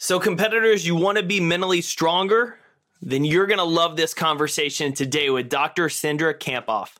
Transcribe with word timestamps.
So, 0.00 0.20
competitors, 0.20 0.86
you 0.86 0.94
want 0.94 1.18
to 1.18 1.24
be 1.24 1.40
mentally 1.40 1.80
stronger? 1.80 2.56
Then 3.02 3.24
you're 3.24 3.48
going 3.48 3.58
to 3.58 3.64
love 3.64 3.96
this 3.96 4.14
conversation 4.14 4.92
today 4.92 5.28
with 5.28 5.48
Dr. 5.48 5.88
Cindra 5.88 6.34
Kamphoff. 6.38 6.94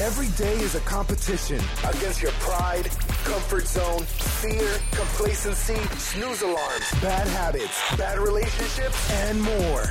Every 0.00 0.28
day 0.36 0.54
is 0.60 0.76
a 0.76 0.80
competition 0.80 1.60
against 1.88 2.22
your 2.22 2.32
pride, 2.32 2.84
comfort 3.24 3.66
zone, 3.66 4.02
fear, 4.02 4.78
complacency, 4.92 5.78
snooze 5.98 6.42
alarms, 6.42 6.92
bad 7.02 7.26
habits, 7.26 7.96
bad 7.96 8.20
relationships, 8.20 9.10
and 9.10 9.42
more. 9.42 9.90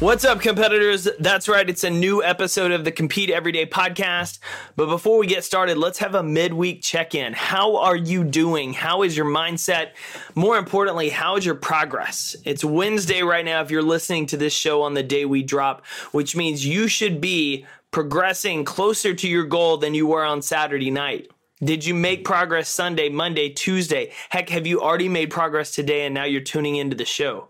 What's 0.00 0.24
up, 0.24 0.40
competitors? 0.40 1.06
That's 1.20 1.48
right, 1.48 1.70
it's 1.70 1.84
a 1.84 1.88
new 1.88 2.20
episode 2.20 2.72
of 2.72 2.84
the 2.84 2.90
Compete 2.90 3.30
Everyday 3.30 3.64
podcast. 3.64 4.40
But 4.74 4.86
before 4.86 5.18
we 5.18 5.28
get 5.28 5.44
started, 5.44 5.78
let's 5.78 5.98
have 5.98 6.16
a 6.16 6.22
midweek 6.22 6.82
check 6.82 7.14
in. 7.14 7.32
How 7.32 7.76
are 7.76 7.94
you 7.94 8.24
doing? 8.24 8.72
How 8.72 9.04
is 9.04 9.16
your 9.16 9.24
mindset? 9.24 9.92
More 10.34 10.58
importantly, 10.58 11.10
how 11.10 11.36
is 11.36 11.46
your 11.46 11.54
progress? 11.54 12.34
It's 12.44 12.64
Wednesday 12.64 13.22
right 13.22 13.44
now 13.44 13.62
if 13.62 13.70
you're 13.70 13.82
listening 13.82 14.26
to 14.26 14.36
this 14.36 14.52
show 14.52 14.82
on 14.82 14.94
the 14.94 15.02
day 15.04 15.26
we 15.26 15.44
drop, 15.44 15.86
which 16.10 16.34
means 16.34 16.66
you 16.66 16.88
should 16.88 17.20
be 17.20 17.64
progressing 17.92 18.64
closer 18.64 19.14
to 19.14 19.28
your 19.28 19.44
goal 19.44 19.76
than 19.76 19.94
you 19.94 20.08
were 20.08 20.24
on 20.24 20.42
Saturday 20.42 20.90
night. 20.90 21.30
Did 21.62 21.84
you 21.84 21.94
make 21.94 22.24
progress 22.24 22.68
Sunday, 22.68 23.10
Monday, 23.10 23.48
Tuesday? 23.48 24.12
Heck, 24.28 24.48
have 24.48 24.66
you 24.66 24.82
already 24.82 25.08
made 25.08 25.30
progress 25.30 25.70
today 25.70 26.04
and 26.04 26.12
now 26.12 26.24
you're 26.24 26.40
tuning 26.40 26.74
into 26.76 26.96
the 26.96 27.04
show? 27.04 27.48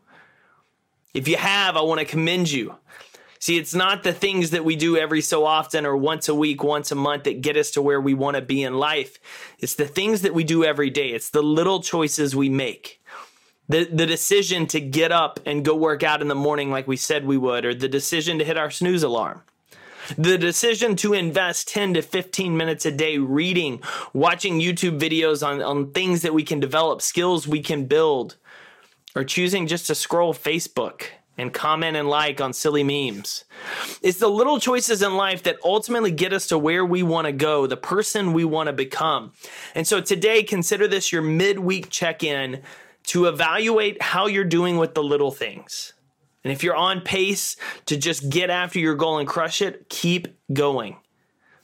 If 1.15 1.29
you 1.29 1.37
have, 1.37 1.77
I 1.77 1.83
want 1.83 2.01
to 2.01 2.07
commend 2.07 2.51
you. 2.51 2.75
See, 3.39 3.59
it's 3.59 3.75
not 3.75 4.03
the 4.03 4.13
things 4.13 4.51
that 4.51 4.65
we 4.65 4.75
do 4.75 4.97
every 4.97 5.21
so 5.21 5.45
often 5.45 5.85
or 5.85 5.97
once 5.97 6.29
a 6.29 6.35
week, 6.35 6.65
once 6.65 6.91
a 6.91 6.95
month 6.95 7.25
that 7.25 7.43
get 7.43 7.57
us 7.57 7.71
to 7.73 7.83
where 7.83 8.01
we 8.01 8.15
want 8.15 8.37
to 8.37 8.43
be 8.43 8.63
in 8.63 8.75
life. 8.75 9.19
It's 9.59 9.75
the 9.75 9.87
things 9.87 10.23
that 10.23 10.33
we 10.33 10.45
do 10.45 10.65
every 10.65 10.91
day. 10.91 11.11
It's 11.11 11.31
the 11.31 11.43
little 11.43 11.83
choices 11.83 12.35
we 12.35 12.49
make. 12.49 13.03
The, 13.69 13.85
the 13.85 14.07
decision 14.07 14.67
to 14.69 14.81
get 14.81 15.13
up 15.13 15.41
and 15.47 15.65
go 15.65 15.77
work 15.77 16.03
out 16.03 16.23
in 16.23 16.29
the 16.29 16.35
morning 16.35 16.71
like 16.71 16.89
we 16.89 16.97
said 16.97 17.27
we 17.27 17.37
would, 17.37 17.65
or 17.65 17.75
the 17.75 17.89
decision 17.89 18.39
to 18.39 18.45
hit 18.45 18.57
our 18.57 18.71
snooze 18.71 19.03
alarm. 19.03 19.43
The 20.17 20.39
decision 20.39 20.97
to 20.97 21.13
invest 21.13 21.69
10 21.69 21.95
to 21.95 22.03
15 22.03 22.57
minutes 22.57 22.87
a 22.87 22.93
day 22.93 23.19
reading, 23.19 23.83
watching 24.13 24.59
YouTube 24.59 24.99
videos 24.99 25.47
on, 25.47 25.63
on 25.63 25.93
things 25.93 26.23
that 26.23 26.35
we 26.35 26.45
can 26.45 26.61
develop, 26.61 27.01
skills 27.01 27.47
we 27.47 27.61
can 27.61 27.85
build, 27.87 28.37
or 29.15 29.25
choosing 29.25 29.67
just 29.67 29.87
to 29.87 29.95
scroll 29.95 30.35
Facebook 30.35 31.05
and 31.37 31.53
comment 31.53 31.97
and 31.97 32.09
like 32.09 32.41
on 32.41 32.53
silly 32.53 32.85
memes. 32.85 33.45
It's 34.03 34.19
the 34.19 34.29
little 34.29 34.61
choices 34.61 35.03
in 35.03 35.17
life 35.17 35.43
that 35.45 35.59
ultimately 35.65 36.11
get 36.11 36.33
us 36.33 36.47
to 36.49 36.59
where 36.59 36.85
we 36.85 37.03
want 37.03 37.27
to 37.27 37.33
go, 37.33 37.67
the 37.67 37.77
person 37.77 38.33
we 38.33 38.45
want 38.45 38.69
to 38.69 38.73
become. 38.73 39.33
And 39.75 39.87
so 39.87 40.01
today, 40.01 40.43
consider 40.43 40.87
this 40.87 41.13
your 41.13 41.23
midweek 41.23 41.91
check 41.91 42.23
in 42.23 42.63
to 43.05 43.27
evaluate 43.27 44.01
how 44.01 44.27
you're 44.27 44.45
doing 44.45 44.79
with 44.79 44.95
the 44.95 45.03
little 45.03 45.31
things. 45.31 45.93
And 46.45 46.53
if 46.53 46.63
you're 46.63 46.77
on 46.77 47.01
pace 47.01 47.57
to 47.87 47.97
just 47.97 48.29
get 48.29 48.51
after 48.51 48.79
your 48.79 48.95
goal 48.95 49.19
and 49.19 49.29
crush 49.29 49.63
it, 49.63 49.89
keep 49.89 50.29
going. 50.53 50.97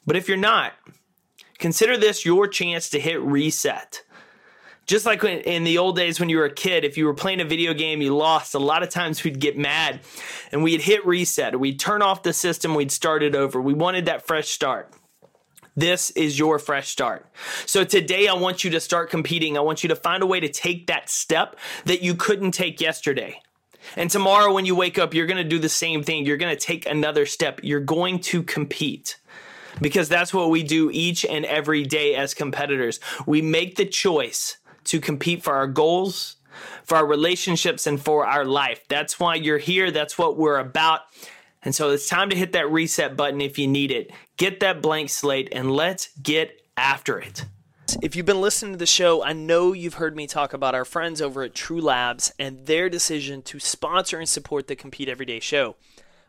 But 0.06 0.17
if 0.17 0.27
you're 0.27 0.37
not, 0.37 0.72
consider 1.59 1.97
this 1.97 2.25
your 2.25 2.49
chance 2.49 2.91
to 2.91 3.00
hit 3.00 3.21
reset 3.21 4.03
just 4.91 5.06
like 5.06 5.23
when, 5.23 5.39
in 5.43 5.62
the 5.62 5.78
old 5.78 5.95
days 5.95 6.19
when 6.19 6.28
you 6.28 6.37
were 6.37 6.47
a 6.47 6.53
kid, 6.53 6.84
if 6.84 6.99
you 6.99 7.06
were 7.06 7.15
playing 7.15 7.41
a 7.41 7.45
video 7.45 7.73
game, 7.73 8.03
you 8.03 8.15
lost, 8.15 8.56
a 8.56 8.59
lot 8.59 8.83
of 8.83 8.89
times 8.89 9.23
we'd 9.23 9.39
get 9.39 9.56
mad 9.56 10.01
and 10.51 10.65
we'd 10.65 10.81
hit 10.81 11.06
reset 11.06 11.61
we'd 11.61 11.78
turn 11.78 12.03
off 12.03 12.25
the 12.25 12.33
system, 12.33 12.75
we'd 12.75 12.91
start 12.91 13.23
it 13.23 13.37
over. 13.37 13.61
We 13.61 13.73
wanted 13.73 14.06
that 14.06 14.27
fresh 14.27 14.49
start. 14.49 14.93
This 15.77 16.11
is 16.11 16.41
your 16.41 16.59
fresh 16.59 16.89
start. 16.89 17.25
So 17.67 17.84
today 17.84 18.27
I 18.27 18.33
want 18.34 18.65
you 18.65 18.71
to 18.73 18.81
start 18.81 19.11
competing. 19.11 19.56
I 19.56 19.61
want 19.61 19.84
you 19.84 19.89
to 19.91 19.97
find 19.97 20.25
a 20.25 20.27
way 20.27 20.41
to 20.41 20.49
take 20.49 20.89
that 20.89 21.09
step 21.09 21.56
that 21.84 22.03
you 22.03 22.17
couldn't 22.17 22.50
take 22.50 22.81
yesterday. 22.81 23.41
And 23.95 24.11
tomorrow 24.11 24.53
when 24.53 24.67
you 24.67 24.75
wake 24.75 24.99
up, 24.99 25.15
you're 25.15 25.29
going 25.29 25.43
to 25.43 25.49
do 25.49 25.61
the 25.61 25.69
same 25.69 26.03
thing. 26.03 26.27
You're 26.27 26.37
going 26.37 26.55
to 26.55 26.61
take 26.61 26.84
another 26.87 27.27
step. 27.27 27.61
You're 27.62 27.79
going 27.79 28.19
to 28.23 28.43
compete 28.43 29.21
because 29.81 30.09
that's 30.09 30.34
what 30.34 30.50
we 30.50 30.65
do 30.65 30.91
each 30.93 31.25
and 31.25 31.45
every 31.45 31.84
day 31.84 32.17
as 32.17 32.34
competitors. 32.34 32.99
We 33.25 33.41
make 33.41 33.77
the 33.77 33.87
choice 33.87 34.56
to 34.85 35.01
compete 35.01 35.43
for 35.43 35.55
our 35.55 35.67
goals, 35.67 36.37
for 36.85 36.97
our 36.97 37.07
relationships, 37.07 37.87
and 37.87 38.01
for 38.01 38.27
our 38.27 38.45
life. 38.45 38.85
That's 38.89 39.21
why 39.21 39.37
you're 39.37 39.59
here. 39.59 39.91
That's 39.91 40.19
what 40.19 40.37
we're 40.37 40.59
about. 40.59 41.01
And 41.63 41.75
so 41.75 41.91
it's 41.91 42.09
time 42.09 42.31
to 42.31 42.37
hit 42.37 42.53
that 42.53 42.71
reset 42.71 43.17
button 43.17 43.41
if 43.41 43.59
you 43.59 43.69
need 43.69 43.91
it. 43.91 44.11
Get 44.37 44.61
that 44.61 44.81
blank 44.81 45.11
slate 45.11 45.49
and 45.53 45.71
let's 45.71 46.09
get 46.23 46.63
after 46.77 47.19
it. 47.19 47.45
If 48.03 48.15
you've 48.15 48.27
been 48.27 48.41
listening 48.41 48.73
to 48.73 48.79
the 48.79 48.87
show, 48.87 49.23
I 49.23 49.33
know 49.33 49.73
you've 49.73 49.95
heard 49.95 50.17
me 50.17 50.27
talk 50.27 50.53
about 50.53 50.75
our 50.75 50.85
friends 50.85 51.21
over 51.21 51.43
at 51.43 51.55
True 51.55 51.81
Labs 51.81 52.33
and 52.39 52.67
their 52.67 52.89
decision 52.89 53.43
to 53.43 53.59
sponsor 53.59 54.19
and 54.19 54.29
support 54.29 54.69
the 54.69 54.77
Compete 54.77 55.09
Everyday 55.09 55.41
show. 55.41 55.77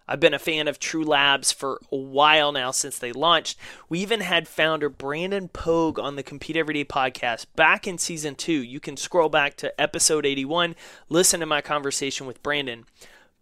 I've 0.07 0.19
been 0.19 0.33
a 0.33 0.39
fan 0.39 0.67
of 0.67 0.79
True 0.79 1.03
Labs 1.03 1.51
for 1.51 1.79
a 1.91 1.95
while 1.95 2.51
now 2.51 2.71
since 2.71 2.97
they 2.97 3.11
launched. 3.11 3.57
We 3.87 3.99
even 3.99 4.21
had 4.21 4.47
founder 4.47 4.89
Brandon 4.89 5.47
Pogue 5.47 5.99
on 5.99 6.15
the 6.15 6.23
Compete 6.23 6.57
Everyday 6.57 6.83
podcast 6.83 7.45
back 7.55 7.87
in 7.87 7.97
season 7.97 8.35
two. 8.35 8.51
You 8.51 8.79
can 8.79 8.97
scroll 8.97 9.29
back 9.29 9.55
to 9.57 9.79
episode 9.79 10.25
81, 10.25 10.75
listen 11.09 11.39
to 11.39 11.45
my 11.45 11.61
conversation 11.61 12.27
with 12.27 12.43
Brandon. 12.43 12.85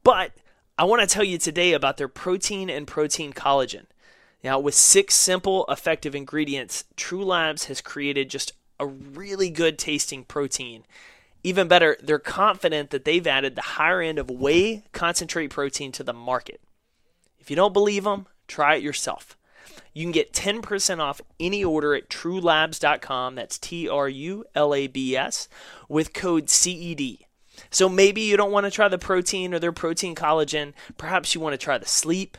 But 0.04 0.34
I 0.78 0.84
want 0.84 1.02
to 1.02 1.08
tell 1.08 1.24
you 1.24 1.38
today 1.38 1.74
about 1.74 1.98
their 1.98 2.08
protein 2.08 2.70
and 2.70 2.88
protein 2.88 3.34
collagen. 3.34 3.86
Now, 4.44 4.60
with 4.60 4.76
six 4.76 5.16
simple, 5.16 5.66
effective 5.68 6.16
ingredients, 6.16 6.86
True 6.96 7.26
Labs 7.26 7.66
has 7.66 7.82
created 7.82 8.30
just 8.30 8.54
a 8.80 8.86
really 8.86 9.50
good 9.50 9.78
tasting 9.78 10.24
protein 10.24 10.86
even 11.44 11.68
better, 11.68 11.98
they're 12.02 12.20
confident 12.20 12.90
that 12.90 13.06
they've 13.06 13.26
added 13.26 13.56
the 13.56 13.62
higher 13.62 14.02
end 14.02 14.20
of 14.20 14.30
whey 14.30 14.84
concentrate 14.92 15.50
protein 15.50 15.92
to 15.94 16.04
the 16.04 16.14
market. 16.14 16.62
If 17.40 17.50
you 17.50 17.56
don't 17.56 17.74
believe 17.74 18.04
them, 18.04 18.28
try 18.48 18.76
it 18.76 18.84
yourself. 18.84 19.38
You 19.94 20.04
can 20.06 20.12
get 20.12 20.34
10% 20.34 21.00
off 21.00 21.22
any 21.40 21.64
order 21.64 21.96
at 21.96 22.10
trulabs.com. 22.10 23.36
That's 23.36 23.58
T 23.58 23.88
R 23.90 24.08
U 24.10 24.46
L 24.56 24.74
A 24.74 24.88
B 24.88 25.16
S 25.16 25.48
with 25.88 26.14
code 26.14 26.50
CED. 26.50 27.20
So 27.70 27.90
maybe 27.90 28.22
you 28.22 28.38
don't 28.38 28.52
want 28.52 28.66
to 28.66 28.72
try 28.72 28.88
the 28.88 28.98
protein 28.98 29.54
or 29.54 29.60
their 29.60 29.72
protein 29.72 30.16
collagen. 30.16 30.74
Perhaps 30.98 31.36
you 31.36 31.42
want 31.42 31.54
to 31.54 31.58
try 31.58 31.78
the 31.78 31.86
sleep, 31.86 32.38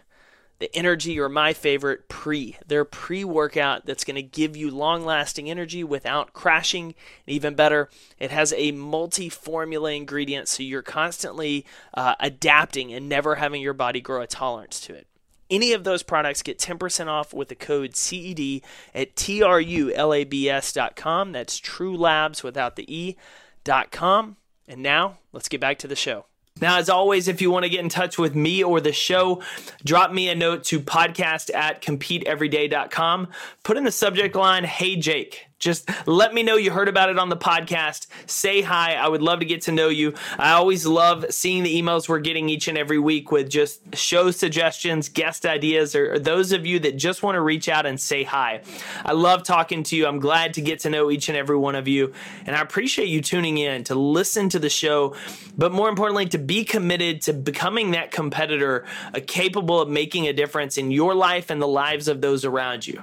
the 0.61 0.75
energy 0.77 1.19
or 1.19 1.29
my 1.29 1.53
favorite 1.53 2.09
pre 2.09 2.57
their 2.67 2.85
pre-workout 2.85 3.87
that's 3.87 4.05
going 4.05 4.15
to 4.15 4.23
give 4.23 4.57
you 4.57 4.71
long-lasting 4.71 5.51
energy 5.51 5.83
without 5.83 6.33
crashing 6.33 6.95
and 7.27 7.35
even 7.35 7.55
better 7.55 7.89
it 8.19 8.31
has 8.31 8.55
a 8.57 8.71
multi-formula 8.71 9.93
ingredient 9.93 10.47
so 10.47 10.63
you're 10.63 10.83
constantly 10.83 11.67
uh, 11.95 12.15
adapting 12.21 12.93
and 12.93 13.09
never 13.09 13.37
having 13.37 13.61
your 13.61 13.73
body 13.73 14.01
grow 14.01 14.21
a 14.21 14.27
tolerance 14.27 14.81
to 14.81 14.95
it 14.95 15.07
any 15.51 15.73
of 15.73 15.83
those 15.83 16.05
products 16.05 16.43
get 16.43 16.59
10% 16.59 17.09
off 17.09 17.35
with 17.35 17.49
the 17.49 17.57
code 17.57 17.97
CED 17.97 18.63
at 18.95 19.17
trulabs.com. 19.17 21.33
That's 21.33 21.59
True 21.59 21.97
Labs 21.97 22.45
without 22.45 22.77
the 22.77 22.97
E.com. 22.97 24.37
And 24.69 24.83
now 24.83 25.19
let's 25.33 25.49
get 25.49 25.61
back 25.61 25.79
to 25.79 25.89
the 25.89 25.97
show. 25.97 26.27
Now, 26.61 26.79
as 26.79 26.89
always, 26.89 27.29
if 27.29 27.41
you 27.43 27.51
want 27.51 27.65
to 27.65 27.71
get 27.71 27.81
in 27.81 27.89
touch 27.89 28.19
with 28.19 28.35
me 28.35 28.63
or 28.63 28.81
the 28.81 28.93
show, 28.93 29.43
drop 29.85 30.13
me 30.13 30.29
a 30.29 30.35
note 30.35 30.65
to 30.65 30.81
podcast 30.81 31.55
at 31.55 31.83
competeeveryday.com. 31.83 33.29
Put 33.63 33.77
in 33.77 33.85
the 33.85 33.93
subject 33.93 34.35
line, 34.35 34.65
Hey 34.65 34.97
Jake. 34.97 35.50
Just 35.61 35.91
let 36.07 36.33
me 36.33 36.43
know 36.43 36.57
you 36.57 36.71
heard 36.71 36.89
about 36.89 37.11
it 37.11 37.19
on 37.19 37.29
the 37.29 37.37
podcast. 37.37 38.07
Say 38.27 38.63
hi. 38.63 38.95
I 38.95 39.07
would 39.07 39.21
love 39.21 39.41
to 39.41 39.45
get 39.45 39.61
to 39.63 39.73
know 39.73 39.89
you. 39.89 40.15
I 40.39 40.53
always 40.53 40.87
love 40.87 41.27
seeing 41.29 41.63
the 41.63 41.81
emails 41.81 42.09
we're 42.09 42.19
getting 42.19 42.49
each 42.49 42.67
and 42.67 42.79
every 42.79 42.99
week 42.99 43.31
with 43.31 43.51
just 43.51 43.95
show 43.95 44.31
suggestions, 44.31 45.11
guest 45.11 45.45
ideas, 45.45 45.95
or, 45.95 46.19
those 46.19 46.53
of 46.53 46.65
you 46.65 46.79
that 46.81 46.97
just 46.97 47.23
want 47.23 47.37
to 47.37 47.41
reach 47.43 47.69
out 47.69 47.85
and 47.85 48.01
say 48.01 48.25
hi. 48.25 48.63
I 49.05 49.13
love 49.13 49.43
talking 49.43 49.83
to 49.85 49.97
you. 49.97 50.07
I'm 50.07 50.19
glad 50.19 50.55
to 50.55 50.63
get 50.63 50.81
to 50.81 50.91
know 50.91 51.11
each 51.11 51.29
and 51.29 51.37
every 51.37 51.59
one 51.59 51.75
of 51.75 51.87
you. 51.87 52.15
And 52.47 52.57
I 52.57 52.63
appreciate 52.63 53.09
you 53.09 53.21
tuning 53.21 53.59
in 53.59 53.85
to 53.85 53.95
listen 53.95 54.49
to 54.49 54.59
the 54.59 54.71
show, 54.71 55.15
but 55.59 55.73
more 55.73 55.91
importantly, 55.91 56.27
to 56.27 56.39
be 56.39 56.65
committed 56.65 57.21
to 57.23 57.35
becoming 57.35 57.91
that 57.91 58.11
competitor 58.11 58.87
uh, 59.15 59.21
capable 59.27 59.81
of 59.81 59.91
making 59.91 60.27
a 60.27 60.33
difference 60.33 60.79
in 60.79 60.91
your 60.91 61.15
life 61.15 61.51
and 61.51 61.61
the 61.61 61.69
lives 61.69 62.09
of 62.09 62.23
those 62.23 62.47
around 62.47 62.87
you. 62.87 63.03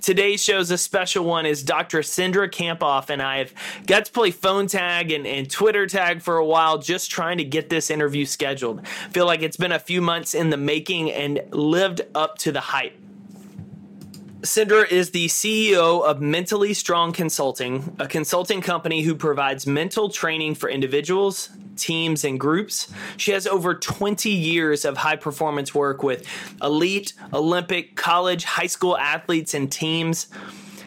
Today's 0.00 0.42
show 0.42 0.58
is 0.58 0.70
a 0.70 0.78
special 0.78 1.24
one 1.24 1.46
is 1.46 1.62
Dr. 1.62 2.00
Cindra 2.00 2.50
Kamphoff 2.50 3.10
and 3.10 3.22
I 3.22 3.38
have 3.38 3.52
got 3.86 4.06
to 4.06 4.12
play 4.12 4.30
phone 4.30 4.66
tag 4.66 5.12
and, 5.12 5.26
and 5.26 5.50
Twitter 5.50 5.86
tag 5.86 6.22
for 6.22 6.36
a 6.36 6.44
while 6.44 6.78
just 6.78 7.10
trying 7.10 7.38
to 7.38 7.44
get 7.44 7.68
this 7.68 7.90
interview 7.90 8.24
scheduled. 8.24 8.86
Feel 9.12 9.26
like 9.26 9.42
it's 9.42 9.56
been 9.56 9.72
a 9.72 9.78
few 9.78 10.00
months 10.00 10.34
in 10.34 10.50
the 10.50 10.56
making 10.56 11.10
and 11.10 11.40
lived 11.50 12.02
up 12.14 12.38
to 12.38 12.52
the 12.52 12.60
hype. 12.60 12.96
Cindra 14.42 14.90
is 14.90 15.10
the 15.10 15.26
CEO 15.26 16.02
of 16.02 16.22
Mentally 16.22 16.72
Strong 16.72 17.12
Consulting, 17.12 17.94
a 17.98 18.08
consulting 18.08 18.62
company 18.62 19.02
who 19.02 19.14
provides 19.14 19.66
mental 19.66 20.08
training 20.08 20.54
for 20.54 20.70
individuals, 20.70 21.50
teams, 21.76 22.24
and 22.24 22.40
groups. 22.40 22.90
She 23.18 23.32
has 23.32 23.46
over 23.46 23.74
20 23.74 24.30
years 24.30 24.86
of 24.86 24.96
high 24.96 25.16
performance 25.16 25.74
work 25.74 26.02
with 26.02 26.24
elite, 26.62 27.12
Olympic, 27.34 27.96
college, 27.96 28.44
high 28.44 28.66
school 28.66 28.96
athletes, 28.96 29.52
and 29.52 29.70
teams. 29.70 30.28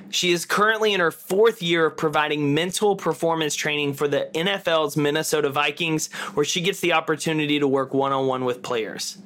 She 0.10 0.32
is 0.32 0.46
currently 0.46 0.92
in 0.96 1.00
her 1.00 1.12
fourth 1.12 1.62
year 1.62 1.86
of 1.86 1.98
providing 1.98 2.56
mental 2.56 2.96
performance 2.96 3.54
training 3.54 3.94
for 3.94 4.08
the 4.08 4.32
NFL's 4.34 4.98
Minnesota 4.98 5.52
Vikings, 5.52 6.12
where 6.34 6.46
she 6.46 6.62
gets 6.62 6.80
the 6.80 6.94
opportunity 6.94 7.60
to 7.60 7.68
work 7.68 7.94
one 7.94 8.14
on 8.14 8.26
one 8.26 8.46
with 8.46 8.64
players. 8.64 9.20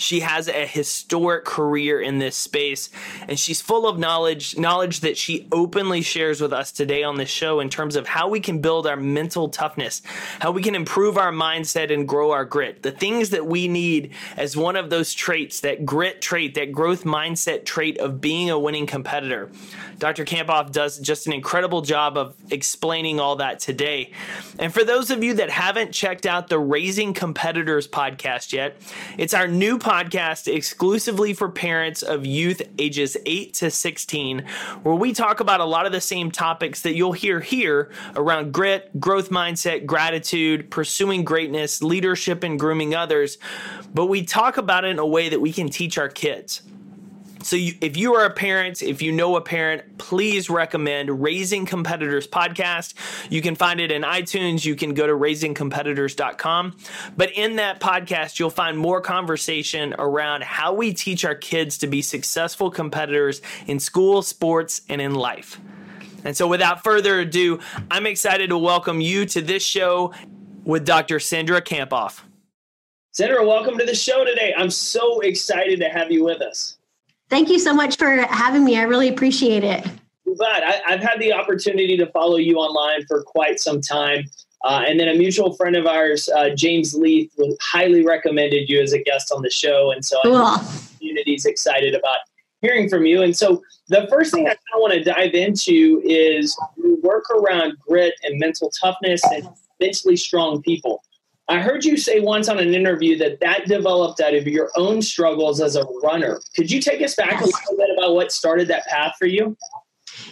She 0.00 0.20
has 0.20 0.48
a 0.48 0.64
historic 0.64 1.44
career 1.44 2.00
in 2.00 2.18
this 2.18 2.34
space, 2.34 2.88
and 3.28 3.38
she's 3.38 3.60
full 3.60 3.86
of 3.86 3.98
knowledge, 3.98 4.56
knowledge 4.56 5.00
that 5.00 5.18
she 5.18 5.46
openly 5.52 6.00
shares 6.00 6.40
with 6.40 6.54
us 6.54 6.72
today 6.72 7.02
on 7.02 7.16
the 7.16 7.26
show 7.26 7.60
in 7.60 7.68
terms 7.68 7.96
of 7.96 8.06
how 8.06 8.26
we 8.26 8.40
can 8.40 8.60
build 8.60 8.86
our 8.86 8.96
mental 8.96 9.50
toughness, 9.50 10.00
how 10.38 10.52
we 10.52 10.62
can 10.62 10.74
improve 10.74 11.18
our 11.18 11.32
mindset 11.32 11.92
and 11.92 12.08
grow 12.08 12.30
our 12.30 12.46
grit. 12.46 12.82
The 12.82 12.92
things 12.92 13.28
that 13.30 13.46
we 13.46 13.68
need 13.68 14.14
as 14.38 14.56
one 14.56 14.74
of 14.74 14.88
those 14.88 15.12
traits, 15.12 15.60
that 15.60 15.84
grit 15.84 16.22
trait, 16.22 16.54
that 16.54 16.72
growth 16.72 17.04
mindset 17.04 17.66
trait 17.66 17.98
of 17.98 18.22
being 18.22 18.48
a 18.48 18.58
winning 18.58 18.86
competitor. 18.86 19.50
Dr. 19.98 20.24
Kamphoff 20.24 20.72
does 20.72 20.98
just 20.98 21.26
an 21.26 21.34
incredible 21.34 21.82
job 21.82 22.16
of 22.16 22.34
explaining 22.50 23.20
all 23.20 23.36
that 23.36 23.60
today. 23.60 24.12
And 24.58 24.72
for 24.72 24.82
those 24.82 25.10
of 25.10 25.22
you 25.22 25.34
that 25.34 25.50
haven't 25.50 25.92
checked 25.92 26.24
out 26.24 26.48
the 26.48 26.58
Raising 26.58 27.12
Competitors 27.12 27.86
podcast 27.86 28.54
yet, 28.54 28.80
it's 29.18 29.34
our 29.34 29.46
new 29.46 29.76
podcast 29.76 29.89
podcast 29.90 30.46
exclusively 30.46 31.34
for 31.34 31.48
parents 31.48 32.04
of 32.04 32.24
youth 32.24 32.62
ages 32.78 33.16
8 33.26 33.52
to 33.54 33.72
16, 33.72 34.46
where 34.84 34.94
we 34.94 35.12
talk 35.12 35.40
about 35.40 35.58
a 35.58 35.64
lot 35.64 35.84
of 35.84 35.90
the 35.90 36.00
same 36.00 36.30
topics 36.30 36.82
that 36.82 36.94
you'll 36.94 37.10
hear 37.10 37.40
here 37.40 37.90
around 38.14 38.52
grit, 38.52 38.88
growth 39.00 39.30
mindset, 39.30 39.86
gratitude, 39.86 40.70
pursuing 40.70 41.24
greatness, 41.24 41.82
leadership, 41.82 42.44
and 42.44 42.60
grooming 42.60 42.94
others. 42.94 43.38
But 43.92 44.06
we 44.06 44.22
talk 44.22 44.58
about 44.58 44.84
it 44.84 44.90
in 44.90 45.00
a 45.00 45.06
way 45.06 45.28
that 45.28 45.40
we 45.40 45.52
can 45.52 45.68
teach 45.68 45.98
our 45.98 46.08
kids. 46.08 46.62
So, 47.42 47.56
you, 47.56 47.74
if 47.80 47.96
you 47.96 48.14
are 48.14 48.26
a 48.26 48.30
parent, 48.30 48.82
if 48.82 49.00
you 49.00 49.12
know 49.12 49.36
a 49.36 49.40
parent, 49.40 49.98
please 49.98 50.50
recommend 50.50 51.22
Raising 51.22 51.64
Competitors 51.64 52.28
podcast. 52.28 52.94
You 53.30 53.40
can 53.40 53.54
find 53.54 53.80
it 53.80 53.90
in 53.90 54.02
iTunes. 54.02 54.64
You 54.64 54.76
can 54.76 54.92
go 54.92 55.06
to 55.06 55.14
raisingcompetitors.com. 55.14 56.76
But 57.16 57.32
in 57.32 57.56
that 57.56 57.80
podcast, 57.80 58.38
you'll 58.38 58.50
find 58.50 58.76
more 58.76 59.00
conversation 59.00 59.94
around 59.98 60.44
how 60.44 60.74
we 60.74 60.92
teach 60.92 61.24
our 61.24 61.34
kids 61.34 61.78
to 61.78 61.86
be 61.86 62.02
successful 62.02 62.70
competitors 62.70 63.40
in 63.66 63.80
school, 63.80 64.20
sports, 64.20 64.82
and 64.90 65.00
in 65.00 65.14
life. 65.14 65.58
And 66.24 66.36
so, 66.36 66.46
without 66.46 66.84
further 66.84 67.20
ado, 67.20 67.60
I'm 67.90 68.06
excited 68.06 68.50
to 68.50 68.58
welcome 68.58 69.00
you 69.00 69.24
to 69.26 69.40
this 69.40 69.62
show 69.62 70.12
with 70.64 70.84
Dr. 70.84 71.16
Cindra 71.16 71.62
Kamphoff 71.62 72.20
Cindra, 73.12 73.44
welcome 73.44 73.76
to 73.76 73.84
the 73.84 73.94
show 73.94 74.24
today. 74.24 74.54
I'm 74.56 74.70
so 74.70 75.18
excited 75.20 75.80
to 75.80 75.88
have 75.88 76.12
you 76.12 76.22
with 76.22 76.40
us. 76.40 76.78
Thank 77.30 77.48
you 77.48 77.60
so 77.60 77.72
much 77.72 77.96
for 77.96 78.22
having 78.22 78.64
me. 78.64 78.76
I 78.76 78.82
really 78.82 79.08
appreciate 79.08 79.62
it. 79.62 79.86
But 80.36 80.62
I, 80.62 80.82
have 80.86 81.00
had 81.00 81.20
the 81.20 81.32
opportunity 81.32 81.96
to 81.96 82.06
follow 82.06 82.36
you 82.36 82.56
online 82.56 83.06
for 83.06 83.22
quite 83.22 83.60
some 83.60 83.80
time. 83.80 84.24
Uh, 84.64 84.84
and 84.86 85.00
then 85.00 85.08
a 85.08 85.14
mutual 85.14 85.54
friend 85.54 85.76
of 85.76 85.86
ours, 85.86 86.28
uh, 86.28 86.50
James 86.50 86.92
Leith, 86.92 87.32
highly 87.60 88.04
recommended 88.04 88.68
you 88.68 88.82
as 88.82 88.92
a 88.92 89.02
guest 89.02 89.32
on 89.32 89.42
the 89.42 89.50
show. 89.50 89.92
And 89.92 90.04
so 90.04 90.20
cool. 90.22 90.32
the 90.32 90.88
community's 90.98 91.46
excited 91.46 91.94
about 91.94 92.18
hearing 92.60 92.88
from 92.88 93.06
you. 93.06 93.22
And 93.22 93.34
so 93.34 93.62
the 93.88 94.06
first 94.10 94.34
thing 94.34 94.46
I 94.46 94.50
kind 94.50 94.58
of 94.74 94.80
want 94.80 94.92
to 94.94 95.02
dive 95.02 95.34
into 95.34 96.02
is 96.04 96.58
work 97.02 97.24
around 97.30 97.78
grit 97.78 98.14
and 98.22 98.38
mental 98.38 98.70
toughness 98.80 99.22
and 99.32 99.48
mentally 99.80 100.16
strong 100.16 100.62
people. 100.62 101.02
I 101.50 101.58
heard 101.58 101.84
you 101.84 101.96
say 101.96 102.20
once 102.20 102.48
on 102.48 102.60
an 102.60 102.74
interview 102.74 103.18
that 103.18 103.40
that 103.40 103.66
developed 103.66 104.20
out 104.20 104.34
of 104.34 104.46
your 104.46 104.70
own 104.76 105.02
struggles 105.02 105.60
as 105.60 105.74
a 105.74 105.84
runner. 106.00 106.40
Could 106.54 106.70
you 106.70 106.80
take 106.80 107.02
us 107.02 107.16
back 107.16 107.32
yes. 107.32 107.42
a 107.42 107.46
little 107.46 107.76
bit 107.76 107.98
about 107.98 108.14
what 108.14 108.30
started 108.30 108.68
that 108.68 108.86
path 108.86 109.16
for 109.18 109.26
you? 109.26 109.56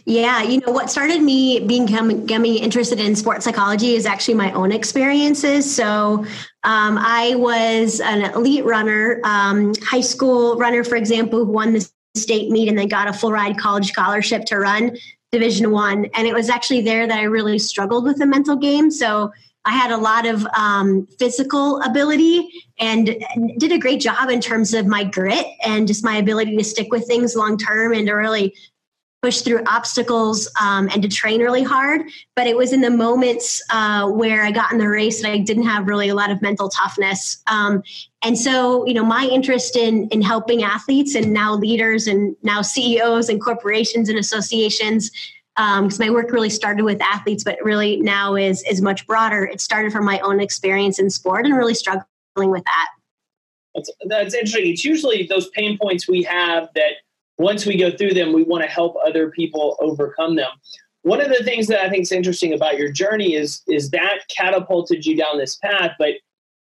Yeah, 0.04 0.42
you 0.42 0.60
know 0.60 0.72
what 0.72 0.90
started 0.90 1.20
me 1.20 1.58
being 1.58 1.86
becoming 1.86 2.58
interested 2.58 3.00
in 3.00 3.16
sports 3.16 3.44
psychology 3.44 3.96
is 3.96 4.06
actually 4.06 4.34
my 4.34 4.52
own 4.52 4.70
experiences. 4.70 5.74
So 5.74 6.24
um, 6.62 6.96
I 6.98 7.34
was 7.34 8.00
an 8.00 8.32
elite 8.34 8.64
runner, 8.64 9.20
um, 9.24 9.74
high 9.82 10.00
school 10.00 10.56
runner, 10.56 10.84
for 10.84 10.94
example, 10.94 11.44
who 11.44 11.50
won 11.50 11.72
the 11.72 11.90
state 12.16 12.50
meet 12.50 12.68
and 12.68 12.78
then 12.78 12.86
got 12.86 13.08
a 13.08 13.12
full 13.12 13.32
ride 13.32 13.58
college 13.58 13.88
scholarship 13.88 14.44
to 14.46 14.58
run 14.58 14.96
Division 15.32 15.72
One. 15.72 16.06
And 16.14 16.28
it 16.28 16.34
was 16.34 16.48
actually 16.48 16.82
there 16.82 17.08
that 17.08 17.18
I 17.18 17.24
really 17.24 17.58
struggled 17.58 18.04
with 18.04 18.18
the 18.18 18.26
mental 18.26 18.54
game. 18.54 18.90
So 18.92 19.32
I 19.68 19.72
had 19.72 19.90
a 19.90 19.98
lot 19.98 20.24
of 20.24 20.46
um, 20.56 21.06
physical 21.18 21.82
ability 21.82 22.48
and 22.78 23.22
did 23.58 23.70
a 23.70 23.78
great 23.78 24.00
job 24.00 24.30
in 24.30 24.40
terms 24.40 24.72
of 24.72 24.86
my 24.86 25.04
grit 25.04 25.44
and 25.62 25.86
just 25.86 26.02
my 26.02 26.16
ability 26.16 26.56
to 26.56 26.64
stick 26.64 26.90
with 26.90 27.06
things 27.06 27.36
long 27.36 27.58
term 27.58 27.92
and 27.92 28.06
to 28.06 28.14
really 28.14 28.54
push 29.20 29.40
through 29.40 29.62
obstacles 29.66 30.48
um, 30.58 30.88
and 30.94 31.02
to 31.02 31.08
train 31.08 31.42
really 31.42 31.62
hard. 31.62 32.00
But 32.34 32.46
it 32.46 32.56
was 32.56 32.72
in 32.72 32.80
the 32.80 32.90
moments 32.90 33.60
uh, 33.70 34.08
where 34.08 34.42
I 34.42 34.52
got 34.52 34.72
in 34.72 34.78
the 34.78 34.88
race 34.88 35.20
that 35.20 35.32
I 35.32 35.38
didn't 35.38 35.64
have 35.64 35.86
really 35.86 36.08
a 36.08 36.14
lot 36.14 36.30
of 36.30 36.40
mental 36.40 36.70
toughness. 36.70 37.42
Um, 37.46 37.82
and 38.24 38.38
so, 38.38 38.86
you 38.86 38.94
know, 38.94 39.04
my 39.04 39.28
interest 39.30 39.76
in 39.76 40.08
in 40.08 40.22
helping 40.22 40.62
athletes 40.62 41.14
and 41.14 41.32
now 41.32 41.54
leaders 41.54 42.06
and 42.06 42.34
now 42.42 42.62
CEOs 42.62 43.28
and 43.28 43.38
corporations 43.42 44.08
and 44.08 44.18
associations 44.18 45.10
because 45.58 46.00
um, 46.00 46.06
my 46.06 46.10
work 46.10 46.30
really 46.30 46.50
started 46.50 46.84
with 46.84 47.02
athletes, 47.02 47.42
but 47.42 47.58
really 47.64 47.96
now 47.96 48.36
is 48.36 48.62
is 48.62 48.80
much 48.80 49.04
broader. 49.08 49.44
It 49.44 49.60
started 49.60 49.92
from 49.92 50.04
my 50.04 50.20
own 50.20 50.38
experience 50.38 51.00
in 51.00 51.10
sport 51.10 51.46
and 51.46 51.56
really 51.56 51.74
struggling 51.74 52.06
with 52.36 52.62
that. 52.64 52.88
That's, 53.74 53.90
that's 54.06 54.34
interesting. 54.34 54.70
It's 54.70 54.84
usually 54.84 55.26
those 55.26 55.48
pain 55.50 55.76
points 55.76 56.08
we 56.08 56.22
have 56.22 56.68
that 56.76 56.92
once 57.38 57.66
we 57.66 57.76
go 57.76 57.90
through 57.90 58.14
them, 58.14 58.32
we 58.32 58.44
want 58.44 58.62
to 58.62 58.70
help 58.70 58.94
other 59.04 59.30
people 59.30 59.76
overcome 59.80 60.36
them. 60.36 60.50
One 61.02 61.20
of 61.20 61.28
the 61.28 61.42
things 61.42 61.66
that 61.68 61.80
I 61.84 61.90
think 61.90 62.02
is 62.02 62.12
interesting 62.12 62.52
about 62.52 62.78
your 62.78 62.92
journey 62.92 63.34
is 63.34 63.62
is 63.66 63.90
that 63.90 64.20
catapulted 64.34 65.04
you 65.04 65.16
down 65.16 65.38
this 65.38 65.56
path, 65.56 65.92
but 65.98 66.14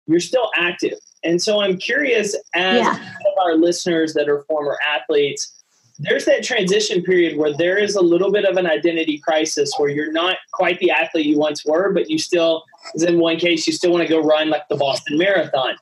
you're 0.05 0.19
still 0.19 0.51
active. 0.55 0.99
And 1.23 1.41
so 1.41 1.61
I'm 1.61 1.77
curious, 1.77 2.35
as 2.53 2.83
yeah. 2.83 2.99
our 3.41 3.55
listeners 3.55 4.13
that 4.13 4.29
are 4.29 4.43
former 4.43 4.77
athletes, 4.87 5.62
there's 5.99 6.25
that 6.25 6.43
transition 6.43 7.03
period 7.03 7.37
where 7.37 7.55
there 7.55 7.77
is 7.77 7.95
a 7.95 8.01
little 8.01 8.31
bit 8.31 8.45
of 8.45 8.57
an 8.57 8.65
identity 8.65 9.19
crisis 9.19 9.71
where 9.77 9.89
you're 9.89 10.11
not 10.11 10.37
quite 10.51 10.79
the 10.79 10.91
athlete 10.91 11.25
you 11.25 11.37
once 11.37 11.63
were, 11.65 11.91
but 11.91 12.09
you 12.09 12.17
still, 12.17 12.63
as 12.95 13.03
in 13.03 13.19
one 13.19 13.37
case, 13.37 13.67
you 13.67 13.73
still 13.73 13.91
want 13.91 14.01
to 14.01 14.09
go 14.09 14.19
run 14.19 14.49
like 14.49 14.67
the 14.69 14.75
Boston 14.75 15.17
Marathon. 15.17 15.75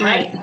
Right. 0.00 0.34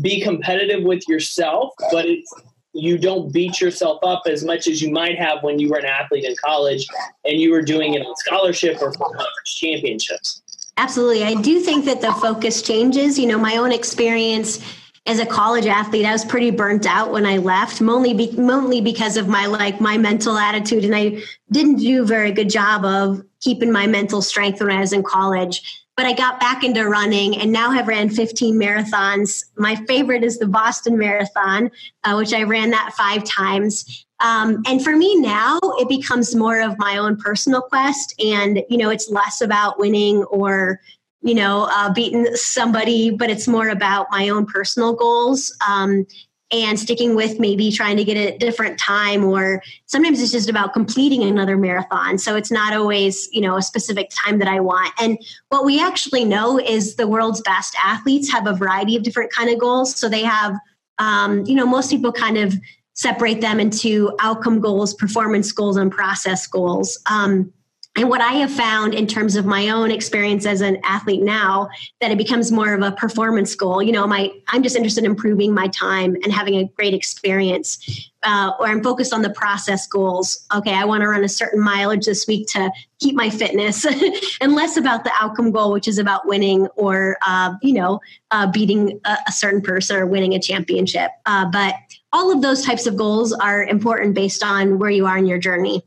Be 0.00 0.20
competitive 0.20 0.82
with 0.82 1.06
yourself, 1.06 1.72
but 1.90 2.06
it's 2.06 2.32
you 2.74 2.96
don't 2.96 3.32
beat 3.32 3.60
yourself 3.60 3.98
up 4.02 4.22
as 4.26 4.44
much 4.44 4.66
as 4.66 4.80
you 4.80 4.90
might 4.90 5.18
have 5.18 5.42
when 5.42 5.58
you 5.58 5.68
were 5.68 5.76
an 5.76 5.84
athlete 5.84 6.24
in 6.24 6.34
college 6.42 6.86
and 7.24 7.38
you 7.38 7.50
were 7.50 7.62
doing 7.62 7.94
it 7.94 8.00
on 8.00 8.16
scholarship 8.16 8.80
or 8.80 8.92
for 8.92 9.04
conference 9.04 9.54
championships. 9.56 10.42
Absolutely. 10.78 11.22
I 11.22 11.34
do 11.34 11.60
think 11.60 11.84
that 11.84 12.00
the 12.00 12.12
focus 12.14 12.62
changes. 12.62 13.18
You 13.18 13.26
know, 13.26 13.38
my 13.38 13.56
own 13.56 13.72
experience 13.72 14.64
as 15.06 15.18
a 15.18 15.26
college 15.26 15.66
athlete, 15.66 16.06
I 16.06 16.12
was 16.12 16.24
pretty 16.24 16.50
burnt 16.50 16.86
out 16.86 17.10
when 17.10 17.26
I 17.26 17.38
left, 17.38 17.80
mainly, 17.80 18.14
be, 18.14 18.30
mainly 18.32 18.80
because 18.80 19.16
of 19.16 19.26
my 19.26 19.46
like 19.46 19.80
my 19.80 19.98
mental 19.98 20.38
attitude, 20.38 20.84
and 20.84 20.94
I 20.94 21.22
didn't 21.50 21.76
do 21.76 22.02
a 22.02 22.06
very 22.06 22.30
good 22.30 22.48
job 22.48 22.84
of 22.84 23.22
keeping 23.40 23.72
my 23.72 23.86
mental 23.86 24.22
strength 24.22 24.60
when 24.60 24.70
I 24.70 24.80
was 24.80 24.92
in 24.92 25.02
college. 25.02 25.80
But 25.96 26.06
I 26.06 26.14
got 26.14 26.40
back 26.40 26.64
into 26.64 26.88
running 26.88 27.36
and 27.36 27.52
now 27.52 27.70
have 27.70 27.86
ran 27.86 28.08
15 28.08 28.54
marathons. 28.58 29.44
My 29.56 29.76
favorite 29.86 30.24
is 30.24 30.38
the 30.38 30.46
Boston 30.46 30.96
Marathon, 30.96 31.70
uh, 32.04 32.14
which 32.14 32.32
I 32.32 32.44
ran 32.44 32.70
that 32.70 32.94
five 32.96 33.24
times. 33.24 34.06
Um, 34.20 34.62
and 34.66 34.82
for 34.82 34.96
me 34.96 35.20
now, 35.20 35.58
it 35.62 35.88
becomes 35.88 36.34
more 36.34 36.60
of 36.60 36.78
my 36.78 36.96
own 36.96 37.16
personal 37.16 37.60
quest, 37.60 38.14
and 38.24 38.62
you 38.70 38.78
know, 38.78 38.88
it's 38.88 39.10
less 39.10 39.40
about 39.40 39.80
winning 39.80 40.22
or 40.24 40.80
you 41.22 41.34
know, 41.34 41.68
uh, 41.70 41.92
beating 41.92 42.26
somebody, 42.34 43.10
but 43.10 43.30
it's 43.30 43.46
more 43.46 43.68
about 43.68 44.06
my 44.10 44.28
own 44.28 44.44
personal 44.44 44.92
goals 44.92 45.56
um, 45.66 46.04
and 46.50 46.78
sticking 46.78 47.14
with 47.14 47.38
maybe 47.38 47.72
trying 47.72 47.96
to 47.96 48.04
get 48.04 48.16
a 48.16 48.36
different 48.36 48.78
time, 48.78 49.24
or 49.24 49.62
sometimes 49.86 50.20
it's 50.20 50.32
just 50.32 50.50
about 50.50 50.72
completing 50.72 51.22
another 51.22 51.56
marathon. 51.56 52.18
So 52.18 52.36
it's 52.36 52.50
not 52.50 52.74
always, 52.74 53.28
you 53.32 53.40
know, 53.40 53.56
a 53.56 53.62
specific 53.62 54.10
time 54.24 54.38
that 54.40 54.48
I 54.48 54.60
want. 54.60 54.92
And 55.00 55.16
what 55.48 55.64
we 55.64 55.80
actually 55.80 56.24
know 56.24 56.58
is 56.58 56.96
the 56.96 57.06
world's 57.06 57.40
best 57.40 57.74
athletes 57.82 58.30
have 58.30 58.46
a 58.46 58.52
variety 58.52 58.96
of 58.96 59.02
different 59.02 59.32
kind 59.32 59.48
of 59.48 59.58
goals. 59.58 59.96
So 59.96 60.08
they 60.08 60.24
have, 60.24 60.54
um, 60.98 61.46
you 61.46 61.54
know, 61.54 61.64
most 61.64 61.88
people 61.90 62.12
kind 62.12 62.36
of 62.36 62.54
separate 62.94 63.40
them 63.40 63.58
into 63.58 64.14
outcome 64.20 64.60
goals, 64.60 64.92
performance 64.92 65.50
goals, 65.52 65.78
and 65.78 65.90
process 65.90 66.46
goals. 66.46 67.00
Um, 67.10 67.50
and 67.94 68.08
what 68.08 68.22
I 68.22 68.32
have 68.32 68.50
found 68.50 68.94
in 68.94 69.06
terms 69.06 69.36
of 69.36 69.44
my 69.44 69.68
own 69.68 69.90
experience 69.90 70.46
as 70.46 70.62
an 70.62 70.78
athlete 70.82 71.22
now, 71.22 71.68
that 72.00 72.10
it 72.10 72.16
becomes 72.16 72.50
more 72.50 72.72
of 72.72 72.80
a 72.80 72.92
performance 72.92 73.54
goal. 73.54 73.82
You 73.82 73.92
know, 73.92 74.06
my 74.06 74.32
I'm 74.48 74.62
just 74.62 74.76
interested 74.76 75.04
in 75.04 75.10
improving 75.10 75.52
my 75.52 75.68
time 75.68 76.16
and 76.22 76.32
having 76.32 76.54
a 76.56 76.64
great 76.64 76.94
experience. 76.94 78.08
Uh, 78.22 78.52
or 78.58 78.68
I'm 78.68 78.82
focused 78.82 79.12
on 79.12 79.20
the 79.20 79.30
process 79.30 79.86
goals. 79.86 80.46
Okay, 80.54 80.72
I 80.72 80.84
want 80.84 81.02
to 81.02 81.08
run 81.08 81.22
a 81.22 81.28
certain 81.28 81.60
mileage 81.60 82.06
this 82.06 82.26
week 82.26 82.46
to 82.52 82.70
keep 82.98 83.14
my 83.14 83.28
fitness, 83.28 83.84
and 84.40 84.54
less 84.54 84.76
about 84.76 85.04
the 85.04 85.12
outcome 85.20 85.50
goal, 85.50 85.72
which 85.72 85.88
is 85.88 85.98
about 85.98 86.26
winning 86.26 86.68
or 86.76 87.18
uh, 87.26 87.52
you 87.62 87.74
know 87.74 88.00
uh, 88.30 88.50
beating 88.50 89.00
a, 89.04 89.18
a, 89.26 89.32
certain 89.32 89.60
person 89.60 89.96
or 89.96 90.06
winning 90.06 90.34
a 90.34 90.40
championship. 90.40 91.10
Uh, 91.26 91.44
but 91.50 91.74
all 92.12 92.32
of 92.32 92.40
those 92.40 92.64
types 92.64 92.86
of 92.86 92.96
goals 92.96 93.32
are 93.34 93.64
important 93.64 94.14
based 94.14 94.42
on 94.42 94.78
where 94.78 94.90
you 94.90 95.04
are 95.04 95.18
in 95.18 95.26
your 95.26 95.38
journey. 95.38 95.82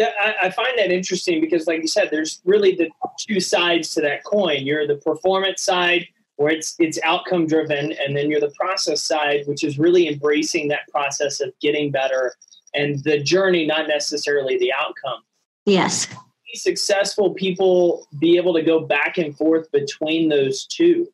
I, 0.00 0.34
I 0.42 0.50
find 0.50 0.78
that 0.78 0.90
interesting 0.90 1.40
because, 1.40 1.66
like 1.66 1.82
you 1.82 1.88
said, 1.88 2.08
there's 2.10 2.40
really 2.44 2.74
the 2.74 2.90
two 3.18 3.40
sides 3.40 3.90
to 3.94 4.00
that 4.02 4.24
coin. 4.24 4.64
You're 4.64 4.86
the 4.86 4.96
performance 4.96 5.62
side, 5.62 6.06
where 6.36 6.50
it's 6.50 6.74
it's 6.78 6.98
outcome 7.04 7.46
driven, 7.46 7.92
and 7.92 8.16
then 8.16 8.30
you're 8.30 8.40
the 8.40 8.52
process 8.58 9.02
side, 9.02 9.46
which 9.46 9.64
is 9.64 9.78
really 9.78 10.08
embracing 10.08 10.68
that 10.68 10.88
process 10.88 11.40
of 11.40 11.52
getting 11.60 11.90
better 11.90 12.34
and 12.74 13.02
the 13.04 13.18
journey, 13.18 13.66
not 13.66 13.88
necessarily 13.88 14.58
the 14.58 14.72
outcome. 14.72 15.22
Yes. 15.66 16.08
Successful 16.54 17.34
people 17.34 18.06
be 18.18 18.36
able 18.36 18.54
to 18.54 18.62
go 18.62 18.80
back 18.80 19.18
and 19.18 19.36
forth 19.36 19.70
between 19.72 20.28
those 20.28 20.64
two. 20.64 21.08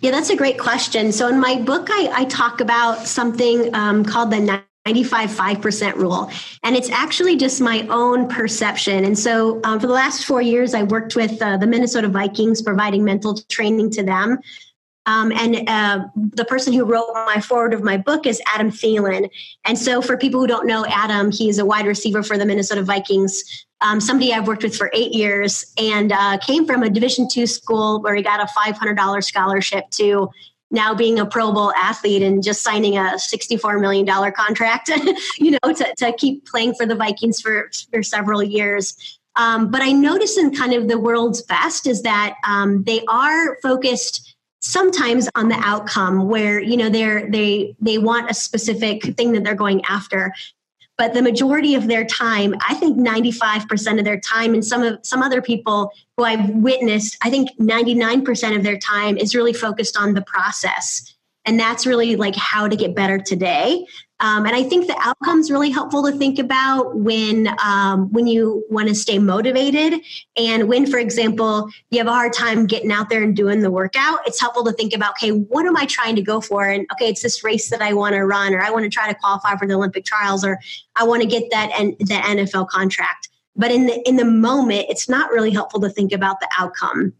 Yeah, 0.00 0.10
that's 0.10 0.30
a 0.30 0.36
great 0.36 0.58
question. 0.58 1.12
So 1.12 1.28
in 1.28 1.38
my 1.38 1.60
book, 1.60 1.88
I, 1.90 2.10
I 2.12 2.24
talk 2.24 2.60
about 2.60 3.06
something 3.06 3.72
um, 3.74 4.04
called 4.04 4.30
the 4.30 4.63
95 4.86 5.30
5% 5.30 5.94
rule. 5.94 6.30
And 6.62 6.76
it's 6.76 6.90
actually 6.90 7.36
just 7.36 7.60
my 7.60 7.86
own 7.88 8.28
perception. 8.28 9.04
And 9.04 9.18
so 9.18 9.60
um, 9.64 9.80
for 9.80 9.86
the 9.86 9.92
last 9.94 10.26
four 10.26 10.42
years, 10.42 10.74
I 10.74 10.82
worked 10.82 11.16
with 11.16 11.40
uh, 11.40 11.56
the 11.56 11.66
Minnesota 11.66 12.08
Vikings, 12.08 12.60
providing 12.60 13.02
mental 13.02 13.34
training 13.48 13.90
to 13.92 14.02
them. 14.02 14.38
Um, 15.06 15.32
and 15.32 15.68
uh, 15.68 16.04
the 16.14 16.44
person 16.44 16.72
who 16.72 16.84
wrote 16.84 17.10
my 17.26 17.40
foreword 17.40 17.74
of 17.74 17.82
my 17.82 17.96
book 17.96 18.26
is 18.26 18.40
Adam 18.54 18.70
Thielen. 18.70 19.28
And 19.64 19.78
so, 19.78 20.00
for 20.00 20.16
people 20.16 20.40
who 20.40 20.46
don't 20.46 20.66
know 20.66 20.86
Adam, 20.86 21.30
he's 21.30 21.58
a 21.58 21.64
wide 21.64 21.86
receiver 21.86 22.22
for 22.22 22.38
the 22.38 22.46
Minnesota 22.46 22.82
Vikings. 22.82 23.66
Um, 23.82 24.00
somebody 24.00 24.32
I've 24.32 24.46
worked 24.46 24.62
with 24.62 24.74
for 24.74 24.90
eight 24.94 25.12
years, 25.12 25.74
and 25.76 26.10
uh, 26.10 26.38
came 26.38 26.64
from 26.64 26.82
a 26.82 26.88
Division 26.88 27.28
two 27.28 27.46
school 27.46 28.00
where 28.00 28.14
he 28.14 28.22
got 28.22 28.40
a 28.40 28.46
$500 28.46 29.24
scholarship 29.24 29.90
to 29.90 30.30
now 30.74 30.94
being 30.94 31.18
a 31.18 31.24
Pro 31.26 31.52
Bowl 31.52 31.72
athlete 31.74 32.22
and 32.22 32.42
just 32.42 32.62
signing 32.62 32.96
a 32.96 33.12
$64 33.14 33.80
million 33.80 34.06
contract, 34.32 34.90
you 35.38 35.52
know, 35.52 35.72
to, 35.72 35.94
to 35.96 36.12
keep 36.18 36.46
playing 36.46 36.74
for 36.74 36.84
the 36.84 36.94
Vikings 36.94 37.40
for, 37.40 37.70
for 37.90 38.02
several 38.02 38.42
years. 38.42 39.18
Um, 39.36 39.70
but 39.70 39.82
I 39.82 39.92
notice 39.92 40.36
in 40.36 40.54
kind 40.54 40.74
of 40.74 40.88
the 40.88 40.98
world's 40.98 41.42
best 41.42 41.86
is 41.86 42.02
that 42.02 42.34
um, 42.46 42.84
they 42.84 43.04
are 43.08 43.56
focused 43.62 44.36
sometimes 44.60 45.28
on 45.34 45.48
the 45.48 45.56
outcome 45.56 46.26
where 46.26 46.58
you 46.58 46.74
know 46.74 46.88
they're 46.88 47.30
they 47.30 47.76
they 47.80 47.98
want 47.98 48.30
a 48.30 48.34
specific 48.34 49.02
thing 49.14 49.32
that 49.32 49.44
they're 49.44 49.54
going 49.54 49.84
after 49.84 50.32
but 50.96 51.12
the 51.14 51.22
majority 51.22 51.74
of 51.74 51.86
their 51.88 52.04
time 52.04 52.54
i 52.68 52.74
think 52.74 52.96
95% 52.98 53.98
of 53.98 54.04
their 54.04 54.20
time 54.20 54.54
and 54.54 54.64
some 54.64 54.82
of 54.82 54.98
some 55.02 55.22
other 55.22 55.42
people 55.42 55.90
who 56.16 56.24
i've 56.24 56.48
witnessed 56.50 57.16
i 57.22 57.30
think 57.30 57.50
99% 57.58 58.56
of 58.56 58.62
their 58.62 58.78
time 58.78 59.16
is 59.16 59.34
really 59.34 59.52
focused 59.52 59.96
on 59.96 60.14
the 60.14 60.22
process. 60.22 61.14
And 61.46 61.60
that's 61.60 61.86
really 61.86 62.16
like 62.16 62.34
how 62.36 62.68
to 62.68 62.76
get 62.76 62.94
better 62.94 63.18
today 63.18 63.86
um, 64.20 64.46
and 64.46 64.54
I 64.54 64.62
think 64.62 64.86
the 64.86 64.96
outcome's 65.00 65.50
really 65.50 65.70
helpful 65.70 66.02
to 66.04 66.16
think 66.16 66.38
about 66.38 66.96
when 66.96 67.48
um, 67.64 68.12
when 68.12 68.28
you 68.28 68.64
want 68.70 68.88
to 68.88 68.94
stay 68.94 69.18
motivated 69.18 70.00
and 70.36 70.68
when, 70.68 70.86
for 70.86 70.98
example, 70.98 71.68
you 71.90 71.98
have 71.98 72.06
a 72.06 72.12
hard 72.12 72.32
time 72.32 72.66
getting 72.66 72.92
out 72.92 73.10
there 73.10 73.24
and 73.24 73.34
doing 73.34 73.60
the 73.60 73.72
workout. 73.72 74.20
It's 74.24 74.40
helpful 74.40 74.64
to 74.64 74.72
think 74.72 74.94
about, 74.94 75.12
okay, 75.12 75.30
what 75.30 75.66
am 75.66 75.76
I 75.76 75.86
trying 75.86 76.14
to 76.14 76.22
go 76.22 76.40
for? 76.40 76.64
And 76.64 76.86
okay, 76.92 77.08
it's 77.08 77.22
this 77.22 77.42
race 77.42 77.70
that 77.70 77.82
I 77.82 77.92
want 77.92 78.14
to 78.14 78.24
run, 78.24 78.54
or 78.54 78.60
I 78.60 78.70
want 78.70 78.84
to 78.84 78.90
try 78.90 79.12
to 79.12 79.18
qualify 79.18 79.56
for 79.56 79.66
the 79.66 79.74
Olympic 79.74 80.04
trials, 80.04 80.44
or 80.44 80.60
I 80.94 81.04
want 81.04 81.22
to 81.22 81.28
get 81.28 81.50
that 81.50 81.72
and 81.76 81.96
the 81.98 82.14
NFL 82.14 82.68
contract. 82.68 83.30
But 83.56 83.72
in 83.72 83.86
the 83.86 84.08
in 84.08 84.14
the 84.14 84.24
moment, 84.24 84.86
it's 84.88 85.08
not 85.08 85.30
really 85.30 85.50
helpful 85.50 85.80
to 85.80 85.88
think 85.88 86.12
about 86.12 86.38
the 86.38 86.48
outcome. 86.56 87.12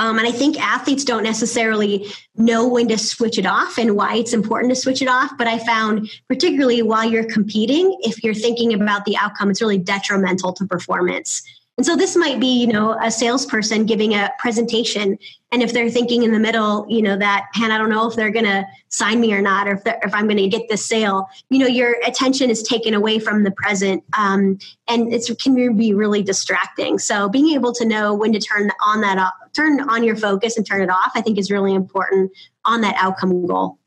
Um, 0.00 0.18
and 0.18 0.26
I 0.26 0.32
think 0.32 0.58
athletes 0.58 1.04
don't 1.04 1.22
necessarily 1.22 2.06
know 2.34 2.66
when 2.66 2.88
to 2.88 2.96
switch 2.96 3.36
it 3.36 3.44
off 3.44 3.76
and 3.76 3.96
why 3.96 4.14
it's 4.14 4.32
important 4.32 4.70
to 4.74 4.80
switch 4.80 5.02
it 5.02 5.08
off. 5.08 5.30
But 5.36 5.46
I 5.46 5.58
found, 5.58 6.10
particularly 6.26 6.80
while 6.80 7.04
you're 7.04 7.30
competing, 7.30 7.94
if 8.00 8.24
you're 8.24 8.32
thinking 8.32 8.72
about 8.72 9.04
the 9.04 9.18
outcome, 9.18 9.50
it's 9.50 9.60
really 9.60 9.76
detrimental 9.76 10.54
to 10.54 10.64
performance. 10.64 11.42
And 11.80 11.86
so 11.86 11.96
this 11.96 12.14
might 12.14 12.38
be, 12.38 12.60
you 12.60 12.66
know, 12.66 12.98
a 13.02 13.10
salesperson 13.10 13.86
giving 13.86 14.12
a 14.12 14.30
presentation. 14.38 15.18
And 15.50 15.62
if 15.62 15.72
they're 15.72 15.88
thinking 15.88 16.24
in 16.24 16.30
the 16.30 16.38
middle, 16.38 16.84
you 16.90 17.00
know, 17.00 17.16
that, 17.16 17.46
and 17.58 17.72
I 17.72 17.78
don't 17.78 17.88
know 17.88 18.06
if 18.06 18.14
they're 18.14 18.30
going 18.30 18.44
to 18.44 18.66
sign 18.88 19.18
me 19.18 19.32
or 19.32 19.40
not, 19.40 19.66
or 19.66 19.76
if, 19.76 19.80
if 19.86 20.14
I'm 20.14 20.26
going 20.26 20.36
to 20.36 20.46
get 20.46 20.68
this 20.68 20.84
sale, 20.84 21.26
you 21.48 21.58
know, 21.58 21.66
your 21.66 21.96
attention 22.06 22.50
is 22.50 22.62
taken 22.62 22.92
away 22.92 23.18
from 23.18 23.44
the 23.44 23.50
present. 23.52 24.04
Um, 24.18 24.58
and 24.88 25.10
it 25.10 25.26
can 25.42 25.74
be 25.74 25.94
really 25.94 26.22
distracting. 26.22 26.98
So 26.98 27.30
being 27.30 27.48
able 27.54 27.72
to 27.72 27.86
know 27.86 28.12
when 28.12 28.34
to 28.34 28.40
turn 28.40 28.70
on 28.84 29.00
that 29.00 29.16
off, 29.16 29.32
turn 29.56 29.80
on 29.88 30.04
your 30.04 30.16
focus 30.16 30.58
and 30.58 30.66
turn 30.66 30.82
it 30.82 30.90
off, 30.90 31.12
I 31.14 31.22
think 31.22 31.38
is 31.38 31.50
really 31.50 31.72
important 31.72 32.30
on 32.66 32.82
that 32.82 32.96
outcome 32.98 33.46
goal. 33.46 33.78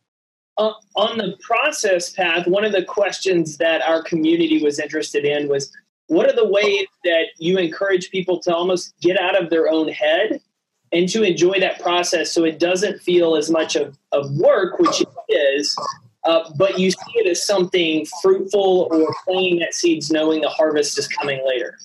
Uh, 0.57 0.71
on 0.95 1.19
the 1.19 1.37
process 1.41 2.11
path, 2.11 2.47
one 2.47 2.65
of 2.65 2.71
the 2.71 2.85
questions 2.85 3.57
that 3.57 3.83
our 3.83 4.01
community 4.01 4.63
was 4.63 4.79
interested 4.79 5.25
in 5.25 5.47
was 5.47 5.71
what 6.13 6.27
are 6.29 6.35
the 6.35 6.47
ways 6.47 6.87
that 7.03 7.25
you 7.37 7.57
encourage 7.57 8.11
people 8.11 8.39
to 8.39 8.53
almost 8.53 8.93
get 9.01 9.19
out 9.19 9.41
of 9.41 9.49
their 9.49 9.69
own 9.69 9.87
head 9.87 10.39
and 10.91 11.09
to 11.09 11.23
enjoy 11.23 11.59
that 11.59 11.81
process 11.81 12.31
so 12.31 12.43
it 12.43 12.59
doesn't 12.59 13.01
feel 13.01 13.35
as 13.35 13.49
much 13.49 13.75
of, 13.75 13.97
of 14.11 14.31
work, 14.35 14.79
which 14.79 15.01
it 15.01 15.07
is, 15.33 15.75
uh, 16.25 16.49
but 16.57 16.77
you 16.77 16.91
see 16.91 17.11
it 17.15 17.27
as 17.27 17.45
something 17.45 18.05
fruitful 18.21 18.87
or 18.91 19.13
planting 19.25 19.59
that 19.59 19.73
seeds 19.73 20.11
knowing 20.11 20.41
the 20.41 20.49
harvest 20.49 20.97
is 20.97 21.07
coming 21.07 21.41
later? 21.45 21.77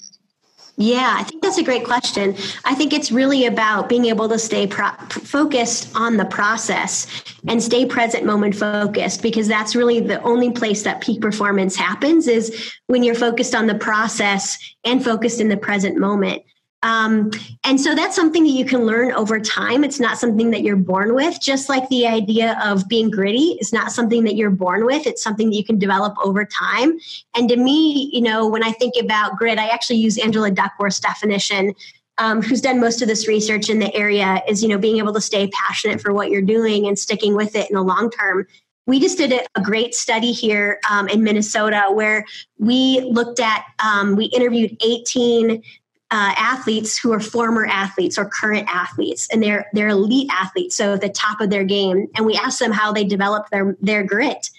Yeah, 0.81 1.17
I 1.19 1.25
think 1.25 1.43
that's 1.43 1.59
a 1.59 1.65
great 1.65 1.85
question. 1.85 2.37
I 2.65 2.73
think 2.73 2.93
it's 2.93 3.11
really 3.11 3.47
about 3.47 3.89
being 3.89 4.05
able 4.05 4.29
to 4.29 4.39
stay 4.39 4.65
pro- 4.65 4.93
focused 5.11 5.91
on 5.97 6.17
the 6.17 6.25
process 6.25 7.09
and 7.49 7.61
stay 7.61 7.85
present 7.85 8.25
moment 8.25 8.55
focused 8.55 9.21
because 9.21 9.49
that's 9.49 9.75
really 9.75 9.99
the 9.99 10.23
only 10.23 10.53
place 10.53 10.85
that 10.85 11.01
peak 11.01 11.21
performance 11.21 11.75
happens 11.75 12.29
is 12.29 12.73
when 12.87 13.03
you're 13.03 13.17
focused 13.17 13.57
on 13.57 13.67
the 13.67 13.75
process 13.75 14.57
and 14.85 15.05
focused 15.05 15.41
in 15.41 15.49
the 15.49 15.57
present 15.57 15.99
moment. 15.99 16.45
Um, 16.83 17.31
and 17.65 17.81
so 17.81 17.95
that's 17.95 18.15
something 18.15 18.45
that 18.45 18.51
you 18.51 18.65
can 18.65 18.87
learn 18.87 19.11
over 19.13 19.41
time. 19.41 19.83
It's 19.83 19.99
not 19.99 20.19
something 20.19 20.51
that 20.53 20.63
you're 20.63 20.77
born 20.77 21.15
with, 21.15 21.41
just 21.41 21.69
like 21.69 21.89
the 21.89 22.07
idea 22.07 22.61
of 22.65 22.89
being 22.89 23.11
gritty 23.11 23.59
is 23.61 23.73
not 23.73 23.91
something 23.91 24.23
that 24.25 24.37
you're 24.37 24.51
born 24.51 24.87
with. 24.87 25.07
It's 25.07 25.23
something 25.23 25.51
that 25.51 25.57
you 25.57 25.65
can 25.65 25.79
develop 25.79 26.15
over 26.23 26.45
time. 26.45 26.99
And 27.35 27.49
to 27.49 27.57
me, 27.57 28.11
you 28.13 28.21
know, 28.21 28.47
when 28.47 28.63
I 28.63 28.73
think 28.73 28.95
about 29.01 29.37
grit, 29.37 29.59
I 29.59 29.69
actually 29.69 29.97
use 29.97 30.19
Angela 30.19 30.51
Duckworth's 30.51 31.01
definition. 31.01 31.75
Um, 32.21 32.43
who's 32.43 32.61
done 32.61 32.81
most 32.81 33.01
of 33.01 33.07
this 33.07 33.29
research 33.29 33.71
in 33.71 33.79
the 33.79 33.95
area 33.95 34.43
is 34.49 34.61
you 34.61 34.69
know 34.69 34.77
being 34.77 34.99
able 34.99 35.13
to 35.13 35.21
stay 35.21 35.49
passionate 35.51 36.01
for 36.01 36.13
what 36.13 36.31
you're 36.31 36.43
doing 36.43 36.89
and 36.89 36.99
sticking 36.99 37.37
with 37.37 37.55
it 37.55 37.71
in 37.71 37.77
the 37.77 37.81
long 37.81 38.11
term 38.11 38.45
we 38.89 38.99
just 38.99 39.19
did 39.19 39.33
a, 39.55 39.61
great 39.61 39.95
study 39.95 40.33
here 40.33 40.81
um, 40.91 41.09
in 41.09 41.23
Minnesota 41.23 41.89
where 41.93 42.25
we 42.59 43.03
looked 43.03 43.39
at, 43.39 43.67
um, 43.85 44.17
we 44.17 44.25
interviewed 44.25 44.77
18 44.83 45.63
uh, 46.11 46.33
athletes 46.37 46.99
who 46.99 47.13
are 47.13 47.21
former 47.21 47.67
athletes 47.67 48.17
or 48.17 48.25
current 48.25 48.67
athletes, 48.73 49.29
and 49.31 49.43
they're 49.43 49.67
they're 49.75 49.89
elite 49.89 50.31
athletes, 50.33 50.77
so 50.77 50.95
at 50.95 51.01
the 51.01 51.09
top 51.09 51.41
of 51.41 51.51
their 51.51 51.65
game. 51.65 52.07
And 52.17 52.25
we 52.25 52.35
asked 52.35 52.59
them 52.59 52.73
how 52.73 52.93
they 52.93 53.05
developed 53.05 53.51
their 53.51 53.77
their 53.81 54.03
grit. 54.03 54.51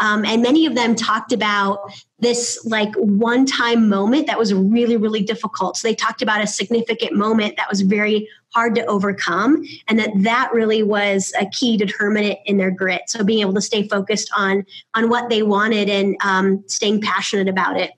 Um, 0.00 0.24
and 0.24 0.42
many 0.42 0.64
of 0.64 0.76
them 0.76 0.94
talked 0.94 1.32
about 1.32 1.92
this 2.20 2.64
like 2.64 2.94
one 2.94 3.46
time 3.46 3.88
moment 3.88 4.28
that 4.28 4.38
was 4.38 4.54
really, 4.54 4.96
really 4.96 5.22
difficult. 5.22 5.76
So 5.76 5.88
they 5.88 5.94
talked 5.94 6.22
about 6.22 6.40
a 6.40 6.46
significant 6.46 7.14
moment 7.14 7.56
that 7.56 7.68
was 7.68 7.80
very 7.80 8.28
hard 8.54 8.74
to 8.76 8.84
overcome, 8.86 9.64
and 9.88 9.98
that 9.98 10.10
that 10.16 10.50
really 10.52 10.82
was 10.82 11.32
a 11.40 11.46
key 11.46 11.76
determinant 11.76 12.38
in 12.44 12.58
their 12.58 12.70
grit. 12.70 13.02
So 13.06 13.24
being 13.24 13.40
able 13.40 13.54
to 13.54 13.60
stay 13.60 13.88
focused 13.88 14.30
on 14.36 14.66
on 14.94 15.08
what 15.08 15.30
they 15.30 15.42
wanted 15.42 15.88
and 15.88 16.16
um, 16.22 16.64
staying 16.66 17.00
passionate 17.00 17.48
about 17.48 17.80
it. 17.80 17.92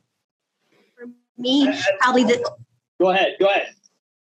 For 0.97 1.07
me, 1.37 1.69
probably 2.01 2.25
the 2.25 2.51
Go 3.01 3.11
ahead. 3.11 3.37
Go 3.41 3.47
ahead. 3.47 3.75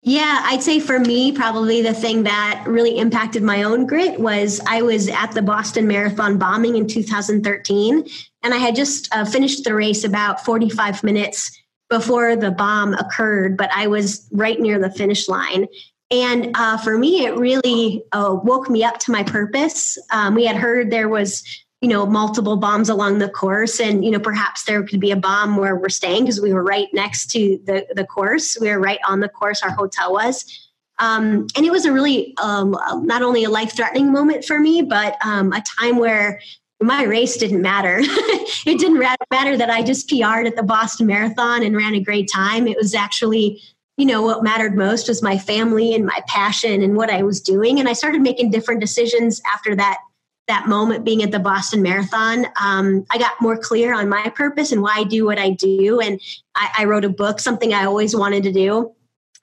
Yeah, 0.05 0.41
I'd 0.43 0.61
say 0.61 0.81
for 0.81 0.99
me, 0.99 1.31
probably 1.31 1.81
the 1.81 1.93
thing 1.93 2.23
that 2.23 2.65
really 2.67 2.97
impacted 2.97 3.41
my 3.41 3.63
own 3.63 3.85
grit 3.85 4.19
was 4.19 4.59
I 4.67 4.81
was 4.81 5.07
at 5.07 5.31
the 5.31 5.41
Boston 5.41 5.87
Marathon 5.87 6.37
bombing 6.37 6.75
in 6.75 6.87
2013, 6.87 8.05
and 8.43 8.53
I 8.53 8.57
had 8.57 8.75
just 8.75 9.07
uh, 9.15 9.23
finished 9.23 9.63
the 9.63 9.73
race 9.73 10.03
about 10.03 10.43
45 10.43 11.03
minutes 11.05 11.57
before 11.89 12.35
the 12.35 12.51
bomb 12.51 12.95
occurred, 12.95 13.55
but 13.55 13.69
I 13.73 13.87
was 13.87 14.27
right 14.33 14.59
near 14.59 14.77
the 14.77 14.91
finish 14.91 15.29
line. 15.29 15.67
And 16.11 16.51
uh, 16.55 16.77
for 16.77 16.97
me, 16.97 17.25
it 17.25 17.37
really 17.37 18.03
uh, 18.11 18.37
woke 18.43 18.69
me 18.69 18.83
up 18.83 18.99
to 18.99 19.11
my 19.11 19.23
purpose. 19.23 19.97
Um, 20.11 20.35
we 20.35 20.45
had 20.45 20.57
heard 20.57 20.91
there 20.91 21.09
was 21.09 21.43
you 21.83 21.89
know, 21.89 22.05
multiple 22.05 22.55
bombs 22.55 22.87
along 22.87 23.17
the 23.19 23.27
course. 23.27 23.81
And, 23.81 24.05
you 24.05 24.11
know, 24.11 24.19
perhaps 24.19 24.63
there 24.63 24.83
could 24.83 25.01
be 25.01 25.11
a 25.11 25.17
bomb 25.17 25.57
where 25.57 25.75
we're 25.75 25.89
staying 25.89 26.23
because 26.23 26.39
we 26.39 26.53
were 26.53 26.63
right 26.63 26.87
next 26.93 27.29
to 27.31 27.59
the, 27.65 27.85
the 27.93 28.05
course. 28.05 28.57
We 28.57 28.69
were 28.69 28.79
right 28.79 28.99
on 29.05 29.19
the 29.19 29.27
course, 29.27 29.61
our 29.61 29.71
hotel 29.71 30.13
was. 30.13 30.69
Um, 30.99 31.45
and 31.57 31.65
it 31.65 31.73
was 31.73 31.83
a 31.83 31.91
really, 31.91 32.33
um, 32.41 32.73
not 33.03 33.21
only 33.21 33.43
a 33.43 33.49
life 33.49 33.75
threatening 33.75 34.13
moment 34.13 34.45
for 34.45 34.61
me, 34.61 34.81
but 34.81 35.17
um, 35.25 35.51
a 35.51 35.61
time 35.77 35.97
where 35.97 36.39
my 36.81 37.03
race 37.03 37.35
didn't 37.35 37.61
matter. 37.61 37.97
it 38.01 38.79
didn't 38.79 38.99
matter 39.29 39.57
that 39.57 39.69
I 39.69 39.83
just 39.83 40.07
PR'd 40.07 40.47
at 40.47 40.55
the 40.55 40.63
Boston 40.63 41.07
Marathon 41.07 41.63
and 41.63 41.75
ran 41.75 41.95
a 41.95 41.99
great 41.99 42.29
time. 42.31 42.65
It 42.65 42.77
was 42.77 42.95
actually, 42.95 43.61
you 43.97 44.05
know, 44.05 44.21
what 44.21 44.41
mattered 44.41 44.77
most 44.77 45.09
was 45.09 45.21
my 45.21 45.37
family 45.37 45.93
and 45.93 46.05
my 46.05 46.21
passion 46.27 46.81
and 46.81 46.95
what 46.95 47.09
I 47.09 47.23
was 47.23 47.41
doing. 47.41 47.77
And 47.77 47.89
I 47.89 47.93
started 47.93 48.21
making 48.21 48.51
different 48.51 48.79
decisions 48.79 49.41
after 49.53 49.75
that 49.75 49.97
that 50.47 50.67
moment 50.67 51.05
being 51.05 51.23
at 51.23 51.31
the 51.31 51.39
Boston 51.39 51.81
Marathon, 51.81 52.45
um, 52.61 53.05
I 53.11 53.17
got 53.17 53.33
more 53.39 53.57
clear 53.57 53.93
on 53.93 54.09
my 54.09 54.29
purpose 54.35 54.71
and 54.71 54.81
why 54.81 54.95
I 54.97 55.03
do 55.03 55.25
what 55.25 55.39
I 55.39 55.51
do. 55.51 55.99
And 55.99 56.19
I, 56.55 56.69
I, 56.79 56.85
wrote 56.85 57.05
a 57.05 57.09
book, 57.09 57.39
something 57.39 57.73
I 57.73 57.85
always 57.85 58.15
wanted 58.15 58.43
to 58.43 58.51
do. 58.51 58.93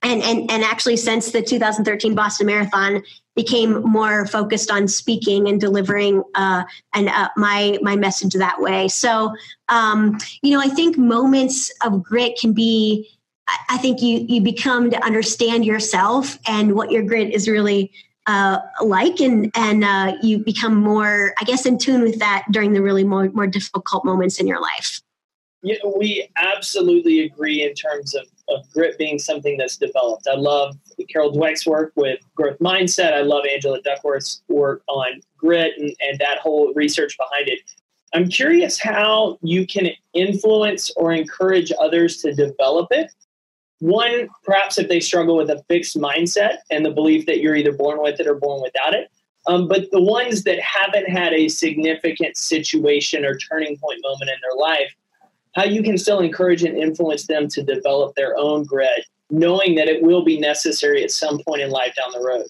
And, 0.03 0.23
and, 0.23 0.51
and 0.51 0.63
actually, 0.63 0.97
since 0.97 1.33
the 1.33 1.43
2013 1.43 2.15
Boston 2.15 2.47
Marathon, 2.47 3.03
became 3.37 3.83
more 3.83 4.27
focused 4.27 4.71
on 4.71 4.89
speaking 4.89 5.49
and 5.49 5.61
delivering 5.61 6.23
uh, 6.35 6.65
and 6.95 7.09
uh, 7.09 7.29
my 7.37 7.79
my 7.81 7.97
message 7.97 8.35
that 8.35 8.61
way. 8.61 8.89
So, 8.89 9.33
um, 9.69 10.19
you 10.43 10.53
know, 10.53 10.61
I 10.61 10.69
think 10.69 10.99
moments 10.99 11.73
of 11.85 12.03
grit 12.03 12.39
can 12.39 12.53
be. 12.53 13.09
I 13.69 13.79
think 13.79 14.01
you 14.01 14.25
you 14.29 14.43
become 14.43 14.91
to 14.91 15.05
understand 15.05 15.65
yourself 15.65 16.39
and 16.47 16.75
what 16.75 16.93
your 16.93 17.03
grit 17.03 17.33
is 17.33 17.49
really 17.49 17.91
uh, 18.27 18.59
like 18.83 19.21
and 19.21 19.51
and 19.55 19.85
uh, 19.85 20.15
you 20.23 20.39
become 20.39 20.75
more 20.75 21.35
i 21.41 21.45
guess 21.45 21.67
in 21.67 21.79
tune 21.79 22.03
with 22.03 22.19
that 22.19 22.45
during 22.51 22.73
the 22.73 22.83
really 22.83 23.05
more, 23.05 23.29
more 23.31 23.47
difficult 23.47 24.05
moments 24.05 24.41
in 24.41 24.47
your 24.47 24.61
life 24.61 25.01
yeah, 25.63 25.77
we 25.99 26.29
absolutely 26.37 27.21
agree 27.21 27.65
in 27.65 27.75
terms 27.75 28.15
of, 28.15 28.27
of 28.49 28.71
grit 28.73 28.97
being 28.97 29.19
something 29.19 29.59
that's 29.59 29.77
developed. 29.77 30.27
I 30.27 30.37
love 30.37 30.77
Carol 31.11 31.33
Dweck's 31.33 31.67
work 31.67 31.93
with 31.97 32.19
growth 32.35 32.59
mindset. 32.61 33.13
I 33.13 33.21
love 33.21 33.45
Angela 33.51 33.81
Duckworth's 33.83 34.43
work 34.49 34.83
on 34.89 35.21
grit 35.37 35.75
and, 35.77 35.95
and 36.01 36.19
that 36.19 36.39
whole 36.39 36.73
research 36.75 37.17
behind 37.19 37.49
it. 37.49 37.59
I'm 38.15 38.29
curious 38.29 38.81
how 38.81 39.39
you 39.43 39.67
can 39.67 39.91
influence 40.15 40.91
or 40.97 41.13
encourage 41.13 41.73
others 41.79 42.19
to 42.23 42.35
develop 42.35 42.89
it 42.91 43.13
one, 43.81 44.29
perhaps 44.45 44.79
if 44.79 44.89
they 44.89 45.01
struggle 45.01 45.37
with 45.37 45.51
a 45.51 45.63
fixed 45.69 45.97
mindset 45.97 46.59
and 46.71 46.85
the 46.85 46.91
belief 46.91 47.27
that 47.27 47.41
you're 47.41 47.57
either 47.57 47.73
born 47.73 48.01
with 48.01 48.21
it 48.21 48.27
or 48.27 48.35
born 48.35 48.63
without 48.63 48.95
it. 48.95 49.11
Um, 49.47 49.69
but 49.69 49.91
the 49.91 50.03
ones 50.03 50.45
that 50.45 50.61
haven't 50.61 51.09
had 51.09 51.33
a 51.33 51.49
significant 51.49 52.37
situation 52.37 53.25
or 53.25 53.37
turning 53.39 53.79
point 53.79 54.01
moment 54.03 54.31
in 54.31 54.37
their 54.43 54.59
life, 54.59 54.95
how 55.55 55.65
you 55.65 55.83
can 55.83 55.97
still 55.97 56.21
encourage 56.21 56.63
and 56.63 56.77
influence 56.77 57.27
them 57.27 57.49
to 57.49 57.63
develop 57.63 58.15
their 58.15 58.37
own 58.37 58.65
grit, 58.65 59.07
knowing 59.31 59.75
that 59.77 59.89
it 59.89 60.03
will 60.03 60.23
be 60.23 60.39
necessary 60.39 61.03
at 61.03 61.11
some 61.11 61.41
point 61.47 61.63
in 61.63 61.71
life 61.71 61.95
down 61.97 62.13
the 62.13 62.25
road. 62.25 62.47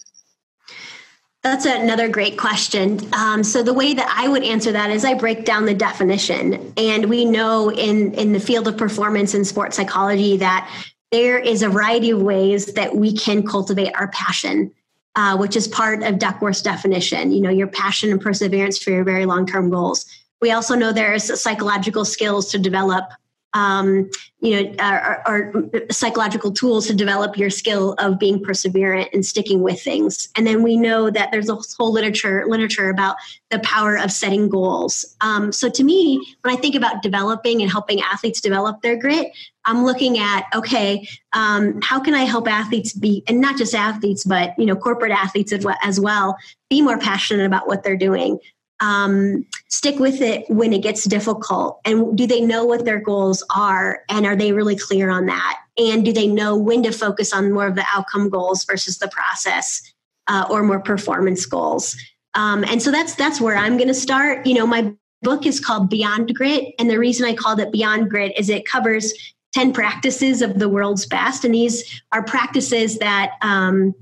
That's 1.43 1.65
another 1.65 2.07
great 2.07 2.37
question. 2.37 2.99
Um, 3.13 3.43
so 3.43 3.63
the 3.63 3.73
way 3.73 3.95
that 3.95 4.13
I 4.15 4.27
would 4.27 4.43
answer 4.43 4.71
that 4.73 4.91
is 4.91 5.03
I 5.03 5.15
break 5.15 5.43
down 5.43 5.65
the 5.65 5.73
definition, 5.73 6.71
and 6.77 7.05
we 7.05 7.25
know 7.25 7.71
in 7.71 8.13
in 8.13 8.31
the 8.31 8.39
field 8.39 8.67
of 8.67 8.77
performance 8.77 9.33
and 9.33 9.47
sports 9.47 9.75
psychology 9.75 10.37
that 10.37 10.69
there 11.11 11.37
is 11.37 11.61
a 11.61 11.69
variety 11.69 12.11
of 12.11 12.21
ways 12.21 12.67
that 12.73 12.95
we 12.95 13.13
can 13.13 13.45
cultivate 13.45 13.93
our 13.95 14.07
passion, 14.09 14.71
uh, 15.15 15.37
which 15.37 15.55
is 15.55 15.67
part 15.67 16.03
of 16.03 16.19
Duckworth's 16.19 16.61
definition. 16.61 17.31
You 17.31 17.41
know, 17.41 17.49
your 17.49 17.67
passion 17.67 18.11
and 18.11 18.21
perseverance 18.21 18.81
for 18.81 18.91
your 18.91 19.03
very 19.03 19.25
long 19.25 19.45
term 19.45 19.69
goals. 19.69 20.05
We 20.41 20.51
also 20.51 20.73
know 20.73 20.91
there's 20.91 21.39
psychological 21.39 22.05
skills 22.05 22.49
to 22.51 22.57
develop 22.57 23.11
um, 23.53 24.09
you 24.39 24.63
know, 24.63 24.75
are, 24.79 25.53
psychological 25.91 26.51
tools 26.51 26.87
to 26.87 26.95
develop 26.95 27.37
your 27.37 27.49
skill 27.49 27.93
of 27.99 28.17
being 28.17 28.43
perseverant 28.43 29.09
and 29.13 29.25
sticking 29.25 29.61
with 29.61 29.81
things. 29.81 30.29
And 30.35 30.47
then 30.47 30.63
we 30.63 30.77
know 30.77 31.11
that 31.11 31.31
there's 31.31 31.49
a 31.49 31.57
whole 31.77 31.91
literature 31.91 32.45
literature 32.47 32.89
about 32.89 33.17
the 33.49 33.59
power 33.59 33.97
of 33.97 34.11
setting 34.11 34.49
goals. 34.49 35.15
Um, 35.21 35.51
so 35.51 35.69
to 35.69 35.83
me, 35.83 36.35
when 36.41 36.55
I 36.55 36.57
think 36.57 36.75
about 36.75 37.03
developing 37.03 37.61
and 37.61 37.69
helping 37.69 38.01
athletes 38.01 38.41
develop 38.41 38.81
their 38.81 38.95
grit, 38.95 39.31
I'm 39.65 39.85
looking 39.85 40.17
at 40.17 40.45
okay, 40.55 41.07
um, 41.33 41.79
how 41.83 41.99
can 41.99 42.15
I 42.15 42.23
help 42.23 42.47
athletes 42.47 42.93
be, 42.93 43.23
and 43.27 43.39
not 43.39 43.57
just 43.57 43.75
athletes, 43.75 44.23
but 44.23 44.57
you 44.57 44.65
know, 44.65 44.75
corporate 44.75 45.11
athletes 45.11 45.53
as 45.53 45.99
well, 45.99 46.37
be 46.69 46.81
more 46.81 46.97
passionate 46.97 47.45
about 47.45 47.67
what 47.67 47.83
they're 47.83 47.97
doing 47.97 48.39
um, 48.81 49.45
stick 49.69 49.99
with 49.99 50.21
it 50.21 50.49
when 50.49 50.73
it 50.73 50.83
gets 50.83 51.05
difficult? 51.05 51.79
And 51.85 52.17
do 52.17 52.27
they 52.27 52.41
know 52.41 52.65
what 52.65 52.83
their 52.83 52.99
goals 52.99 53.43
are? 53.55 54.01
And 54.09 54.25
are 54.25 54.35
they 54.35 54.51
really 54.51 54.75
clear 54.75 55.09
on 55.09 55.27
that? 55.27 55.59
And 55.77 56.03
do 56.03 56.11
they 56.11 56.27
know 56.27 56.57
when 56.57 56.83
to 56.83 56.91
focus 56.91 57.31
on 57.31 57.53
more 57.53 57.67
of 57.67 57.75
the 57.75 57.85
outcome 57.93 58.29
goals 58.29 58.65
versus 58.65 58.97
the 58.97 59.07
process 59.07 59.81
uh, 60.27 60.45
or 60.49 60.63
more 60.63 60.81
performance 60.81 61.45
goals? 61.45 61.95
Um, 62.33 62.63
and 62.65 62.81
so 62.81 62.91
that's 62.91 63.15
that's 63.15 63.39
where 63.39 63.55
I'm 63.55 63.77
going 63.77 63.87
to 63.87 63.93
start. 63.93 64.45
You 64.45 64.55
know, 64.55 64.67
my 64.67 64.93
book 65.21 65.45
is 65.45 65.59
called 65.59 65.89
Beyond 65.89 66.33
Grit, 66.33 66.73
and 66.79 66.89
the 66.89 66.99
reason 66.99 67.25
I 67.25 67.33
called 67.33 67.59
it 67.59 67.71
Beyond 67.71 68.09
Grit 68.09 68.37
is 68.37 68.49
it 68.49 68.65
covers 68.65 69.13
10 69.53 69.73
practices 69.73 70.41
of 70.41 70.59
the 70.59 70.69
world's 70.69 71.05
best, 71.05 71.45
and 71.45 71.53
these 71.53 72.01
are 72.11 72.23
practices 72.23 72.97
that 72.99 73.33
um, 73.41 73.93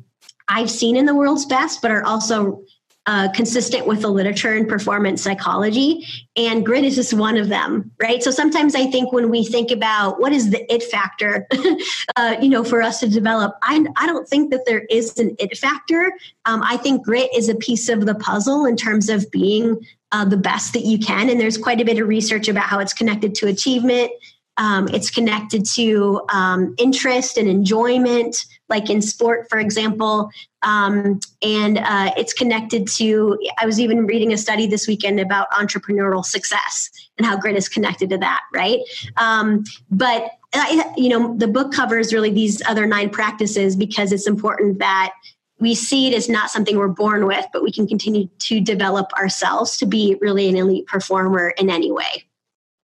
I've 0.47 0.69
seen 0.69 0.95
in 0.95 1.05
the 1.05 1.15
world's 1.15 1.45
best, 1.45 1.81
but 1.81 1.91
are 1.91 2.03
also 2.03 2.61
uh, 3.09 3.27
consistent 3.31 3.87
with 3.87 4.03
the 4.03 4.07
literature 4.07 4.53
in 4.53 4.67
performance 4.67 5.23
psychology. 5.23 6.05
And 6.35 6.63
grit 6.63 6.83
is 6.83 6.93
just 6.93 7.11
one 7.11 7.37
of 7.37 7.49
them, 7.49 7.89
right? 7.99 8.21
So 8.21 8.29
sometimes 8.29 8.75
I 8.75 8.85
think 8.85 9.11
when 9.11 9.31
we 9.31 9.43
think 9.43 9.71
about 9.71 10.21
what 10.21 10.31
is 10.31 10.51
the 10.51 10.71
it 10.71 10.83
factor, 10.83 11.47
uh, 12.15 12.35
you 12.39 12.49
know, 12.49 12.63
for 12.63 12.83
us 12.83 12.99
to 12.99 13.09
develop, 13.09 13.55
I, 13.63 13.83
I 13.97 14.05
don't 14.05 14.29
think 14.29 14.51
that 14.51 14.67
there 14.67 14.81
is 14.91 15.17
an 15.17 15.35
it 15.39 15.57
factor. 15.57 16.13
Um, 16.45 16.61
I 16.63 16.77
think 16.77 17.03
grit 17.03 17.31
is 17.35 17.49
a 17.49 17.55
piece 17.55 17.89
of 17.89 18.05
the 18.05 18.13
puzzle 18.13 18.67
in 18.67 18.77
terms 18.77 19.09
of 19.09 19.29
being 19.31 19.83
uh, 20.11 20.25
the 20.25 20.37
best 20.37 20.73
that 20.73 20.85
you 20.85 20.99
can. 20.99 21.31
And 21.31 21.41
there's 21.41 21.57
quite 21.57 21.81
a 21.81 21.85
bit 21.85 21.97
of 21.97 22.07
research 22.07 22.47
about 22.47 22.65
how 22.65 22.77
it's 22.77 22.93
connected 22.93 23.33
to 23.35 23.47
achievement. 23.47 24.11
Um, 24.59 24.89
it's 24.89 25.09
connected 25.09 25.65
to 25.75 26.21
um, 26.33 26.75
interest 26.77 27.37
and 27.37 27.47
enjoyment, 27.47 28.35
like 28.67 28.89
in 28.89 29.01
sport, 29.01 29.49
for 29.49 29.57
example. 29.57 30.29
Um, 30.63 31.21
and 31.41 31.77
uh, 31.77 32.11
it's 32.17 32.33
connected 32.33 32.85
to, 32.97 33.39
I 33.57 33.65
was 33.65 33.79
even 33.79 34.05
reading 34.05 34.33
a 34.33 34.37
study 34.37 34.67
this 34.67 34.85
weekend 34.85 35.21
about 35.21 35.49
entrepreneurial 35.51 36.25
success 36.25 36.89
and 37.17 37.25
how 37.25 37.37
grit 37.37 37.55
is 37.55 37.69
connected 37.69 38.09
to 38.09 38.17
that, 38.17 38.41
right? 38.53 38.81
Um, 39.15 39.63
but, 39.89 40.29
I, 40.53 40.93
you 40.97 41.07
know, 41.07 41.37
the 41.37 41.47
book 41.47 41.71
covers 41.71 42.13
really 42.13 42.31
these 42.31 42.61
other 42.67 42.85
nine 42.85 43.09
practices 43.09 43.77
because 43.77 44.11
it's 44.11 44.27
important 44.27 44.79
that 44.79 45.13
we 45.59 45.73
see 45.73 46.07
it 46.07 46.13
as 46.13 46.27
not 46.27 46.49
something 46.49 46.77
we're 46.77 46.89
born 46.89 47.25
with, 47.25 47.45
but 47.53 47.63
we 47.63 47.71
can 47.71 47.87
continue 47.87 48.27
to 48.39 48.59
develop 48.59 49.11
ourselves 49.13 49.77
to 49.77 49.85
be 49.85 50.17
really 50.19 50.49
an 50.49 50.57
elite 50.57 50.87
performer 50.87 51.53
in 51.57 51.69
any 51.69 51.91
way 51.91 52.25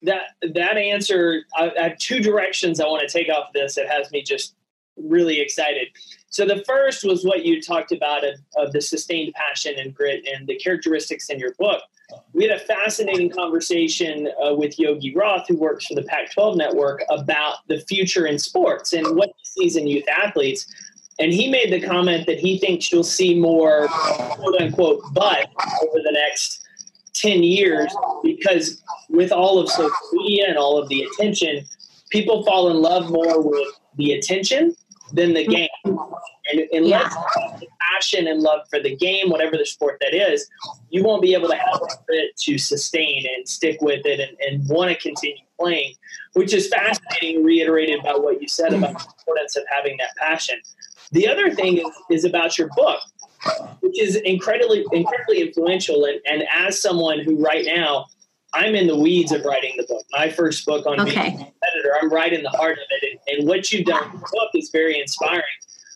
that 0.03 0.21
that 0.53 0.77
answer 0.77 1.43
I, 1.55 1.71
I, 1.79 1.83
have 1.89 1.97
two 1.97 2.19
directions 2.19 2.79
i 2.79 2.85
want 2.85 3.07
to 3.07 3.11
take 3.11 3.29
off 3.29 3.53
this 3.53 3.75
that 3.75 3.87
has 3.87 4.11
me 4.11 4.23
just 4.23 4.55
really 4.97 5.39
excited. 5.39 5.87
So 6.29 6.45
the 6.45 6.63
first 6.65 7.03
was 7.03 7.25
what 7.25 7.45
you 7.45 7.61
talked 7.61 7.91
about 7.91 8.23
of, 8.25 8.35
of, 8.55 8.71
the 8.71 8.81
sustained 8.81 9.33
passion 9.33 9.75
and 9.77 9.93
grit 9.93 10.25
and 10.27 10.47
the 10.47 10.55
characteristics 10.55 11.29
in 11.29 11.39
your 11.39 11.53
book. 11.55 11.81
We 12.33 12.47
had 12.47 12.59
a 12.59 12.63
fascinating 12.63 13.29
conversation 13.29 14.29
uh, 14.43 14.53
with 14.53 14.77
yogi 14.77 15.13
roth 15.15 15.47
who 15.47 15.57
works 15.57 15.87
for 15.87 15.95
the 15.95 16.03
pac 16.03 16.31
12 16.31 16.57
network 16.57 17.03
about 17.09 17.67
the 17.67 17.79
future 17.81 18.27
in 18.27 18.37
sports 18.37 18.93
and 18.93 19.15
what 19.15 19.29
he 19.37 19.45
sees 19.45 19.75
in 19.75 19.87
youth 19.87 20.07
athletes. 20.09 20.65
And 21.19 21.31
he 21.31 21.49
made 21.49 21.71
the 21.71 21.85
comment 21.85 22.25
that 22.27 22.39
he 22.39 22.57
thinks 22.57 22.91
you'll 22.91 23.03
see 23.03 23.39
more 23.39 23.87
quote 23.87 24.59
unquote 24.59 25.01
but 25.13 25.49
over 25.83 25.99
the 26.03 26.11
next 26.11 26.60
10 27.13 27.43
years 27.43 27.93
because 28.23 28.81
with 29.09 29.31
all 29.31 29.59
of 29.59 29.69
social 29.69 29.91
media 30.13 30.45
and 30.47 30.57
all 30.57 30.77
of 30.77 30.87
the 30.89 31.03
attention, 31.03 31.65
people 32.09 32.43
fall 32.43 32.69
in 32.69 32.77
love 32.77 33.09
more 33.09 33.41
with 33.41 33.67
the 33.97 34.13
attention 34.13 34.75
than 35.13 35.33
the 35.33 35.45
mm-hmm. 35.45 35.51
game. 35.51 35.99
And 36.51 36.61
unless 36.71 37.13
yeah. 37.13 37.59
passion 37.93 38.27
and 38.27 38.41
love 38.41 38.61
for 38.69 38.79
the 38.79 38.95
game, 38.95 39.29
whatever 39.29 39.57
the 39.57 39.65
sport 39.65 39.97
that 40.01 40.13
is, 40.13 40.47
you 40.89 41.03
won't 41.03 41.21
be 41.21 41.33
able 41.33 41.49
to 41.49 41.55
have 41.55 41.81
grit 42.07 42.35
to 42.43 42.57
sustain 42.57 43.25
and 43.35 43.47
stick 43.47 43.81
with 43.81 44.05
it 44.05 44.19
and, 44.19 44.37
and 44.39 44.67
want 44.69 44.89
to 44.89 44.97
continue 44.97 45.43
playing, 45.59 45.93
which 46.33 46.53
is 46.53 46.67
fascinating, 46.67 47.43
reiterated 47.43 48.01
by 48.03 48.13
what 48.13 48.41
you 48.41 48.47
said 48.47 48.73
about 48.73 48.93
the 48.93 49.05
importance 49.19 49.55
of 49.55 49.63
having 49.69 49.97
that 49.97 50.15
passion. 50.17 50.55
The 51.11 51.27
other 51.27 51.51
thing 51.51 51.77
is, 51.77 51.87
is 52.09 52.25
about 52.25 52.57
your 52.57 52.69
book 52.75 52.99
which 53.81 53.99
is 53.99 54.15
incredibly 54.17 54.85
incredibly 54.91 55.41
influential. 55.41 56.05
And, 56.05 56.19
and 56.25 56.43
as 56.51 56.81
someone 56.81 57.19
who 57.19 57.43
right 57.43 57.65
now 57.65 58.05
I'm 58.53 58.75
in 58.75 58.87
the 58.87 58.97
weeds 58.97 59.31
of 59.31 59.45
writing 59.45 59.75
the 59.77 59.85
book. 59.87 60.03
My 60.11 60.29
first 60.29 60.65
book 60.65 60.85
on 60.85 60.99
okay. 60.99 61.11
being 61.13 61.25
a 61.25 61.29
competitor. 61.29 61.95
I'm 62.01 62.09
right 62.11 62.33
in 62.33 62.43
the 62.43 62.49
heart 62.49 62.77
of 62.77 62.85
it. 62.89 63.19
And, 63.27 63.39
and 63.39 63.47
what 63.47 63.71
you've 63.71 63.85
done 63.85 64.03
in 64.03 64.11
the 64.11 64.17
book 64.17 64.49
is 64.53 64.69
very 64.71 64.99
inspiring. 64.99 65.43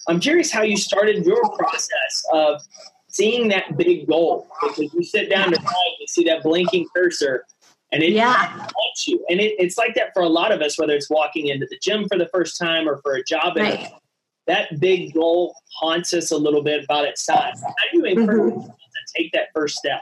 I'm 0.08 0.20
curious 0.20 0.52
how 0.52 0.62
you 0.62 0.78
started 0.78 1.26
your 1.26 1.50
process 1.58 2.24
of 2.32 2.62
seeing 3.08 3.48
that 3.50 3.76
big 3.78 4.08
goal 4.08 4.48
because 4.62 4.94
you 4.94 5.04
sit 5.04 5.30
down 5.30 5.52
to 5.52 5.58
write, 5.58 5.96
you 6.00 6.08
see 6.08 6.24
that 6.26 6.44
blinking 6.44 6.88
cursor, 6.96 7.46
and 7.92 8.04
it 8.04 8.12
Yeah. 8.12 8.34
haunts 8.34 9.08
you. 9.08 9.26
And 9.30 9.40
it, 9.40 9.56
it's 9.58 9.78
like 9.78 9.96
that 9.96 10.14
for 10.14 10.22
a 10.22 10.30
lot 10.30 10.52
of 10.52 10.62
us, 10.62 10.78
whether 10.78 10.94
it's 10.94 11.10
walking 11.10 11.48
into 11.48 11.66
the 11.70 11.78
gym 11.82 12.08
for 12.08 12.18
the 12.18 12.28
first 12.28 12.58
time 12.58 12.88
or 12.88 12.98
for 13.02 13.16
a 13.16 13.24
job. 13.24 13.58
interview. 13.58 13.84
Right. 13.84 13.94
That 14.48 14.80
big 14.80 15.14
goal 15.14 15.56
haunts 15.74 16.14
us 16.14 16.32
a 16.32 16.38
little 16.38 16.62
bit 16.62 16.84
about 16.84 17.06
its 17.06 17.26
size. 17.26 17.62
How 17.62 17.74
do 17.92 17.98
you 17.98 18.06
encourage 18.06 18.54
Mhm. 18.54 18.62
people 18.62 18.76
to 18.78 19.14
take 19.22 19.32
that 19.34 19.48
first 19.54 19.78
step? 19.78 20.02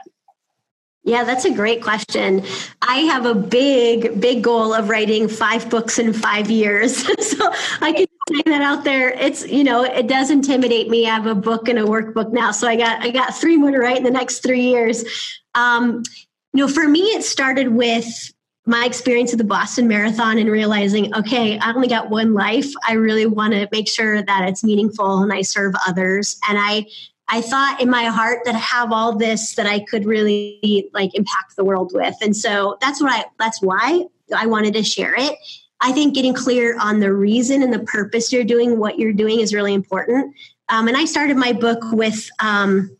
Yeah, 1.06 1.22
that's 1.24 1.44
a 1.44 1.50
great 1.50 1.82
question. 1.82 2.42
I 2.80 3.00
have 3.00 3.26
a 3.26 3.34
big, 3.34 4.20
big 4.20 4.42
goal 4.42 4.72
of 4.72 4.88
writing 4.88 5.28
five 5.28 5.68
books 5.68 5.98
in 5.98 6.14
five 6.14 6.50
years. 6.50 6.96
so 7.36 7.50
I 7.82 7.92
can 7.92 8.06
say 8.30 8.42
that 8.46 8.62
out 8.62 8.84
there. 8.84 9.10
It's 9.10 9.46
you 9.46 9.64
know, 9.64 9.82
it 9.84 10.06
does 10.06 10.30
intimidate 10.30 10.88
me. 10.88 11.06
I 11.06 11.14
have 11.14 11.26
a 11.26 11.34
book 11.34 11.68
and 11.68 11.78
a 11.78 11.82
workbook 11.82 12.32
now, 12.32 12.52
so 12.52 12.66
I 12.66 12.76
got 12.76 13.02
I 13.02 13.10
got 13.10 13.34
three 13.34 13.56
more 13.56 13.70
to 13.70 13.78
write 13.78 13.98
in 13.98 14.04
the 14.04 14.10
next 14.10 14.42
three 14.42 14.62
years. 14.62 15.04
Um, 15.54 16.02
you 16.54 16.64
know, 16.66 16.68
for 16.68 16.88
me, 16.88 17.00
it 17.00 17.22
started 17.22 17.68
with 17.68 18.06
my 18.66 18.86
experience 18.86 19.32
at 19.32 19.38
the 19.38 19.44
Boston 19.44 19.86
Marathon 19.86 20.38
and 20.38 20.50
realizing, 20.50 21.14
okay, 21.14 21.58
I 21.58 21.72
only 21.74 21.88
got 21.88 22.08
one 22.08 22.32
life. 22.32 22.70
I 22.88 22.94
really 22.94 23.26
want 23.26 23.52
to 23.52 23.68
make 23.70 23.88
sure 23.88 24.22
that 24.22 24.48
it's 24.48 24.64
meaningful 24.64 25.22
and 25.22 25.32
I 25.32 25.42
serve 25.42 25.74
others. 25.86 26.38
And 26.48 26.58
I 26.58 26.86
I 27.28 27.40
thought 27.40 27.80
in 27.80 27.88
my 27.88 28.04
heart 28.04 28.40
that 28.44 28.54
I 28.54 28.58
have 28.58 28.92
all 28.92 29.16
this 29.16 29.54
that 29.54 29.66
I 29.66 29.80
could 29.80 30.04
really 30.04 30.90
like 30.92 31.14
impact 31.14 31.56
the 31.56 31.64
world 31.64 31.92
with. 31.94 32.14
And 32.20 32.36
so 32.36 32.76
that's 32.80 33.00
what 33.02 33.12
I 33.12 33.24
that's 33.38 33.62
why 33.62 34.06
I 34.34 34.46
wanted 34.46 34.74
to 34.74 34.82
share 34.82 35.14
it. 35.16 35.36
I 35.80 35.92
think 35.92 36.14
getting 36.14 36.34
clear 36.34 36.78
on 36.78 37.00
the 37.00 37.12
reason 37.12 37.62
and 37.62 37.72
the 37.72 37.80
purpose 37.80 38.32
you're 38.32 38.44
doing 38.44 38.78
what 38.78 38.98
you're 38.98 39.12
doing 39.12 39.40
is 39.40 39.52
really 39.52 39.74
important. 39.74 40.34
Um, 40.70 40.88
and 40.88 40.96
I 40.96 41.04
started 41.04 41.36
my 41.36 41.52
book 41.52 41.80
with 41.92 42.28
um, 42.40 42.96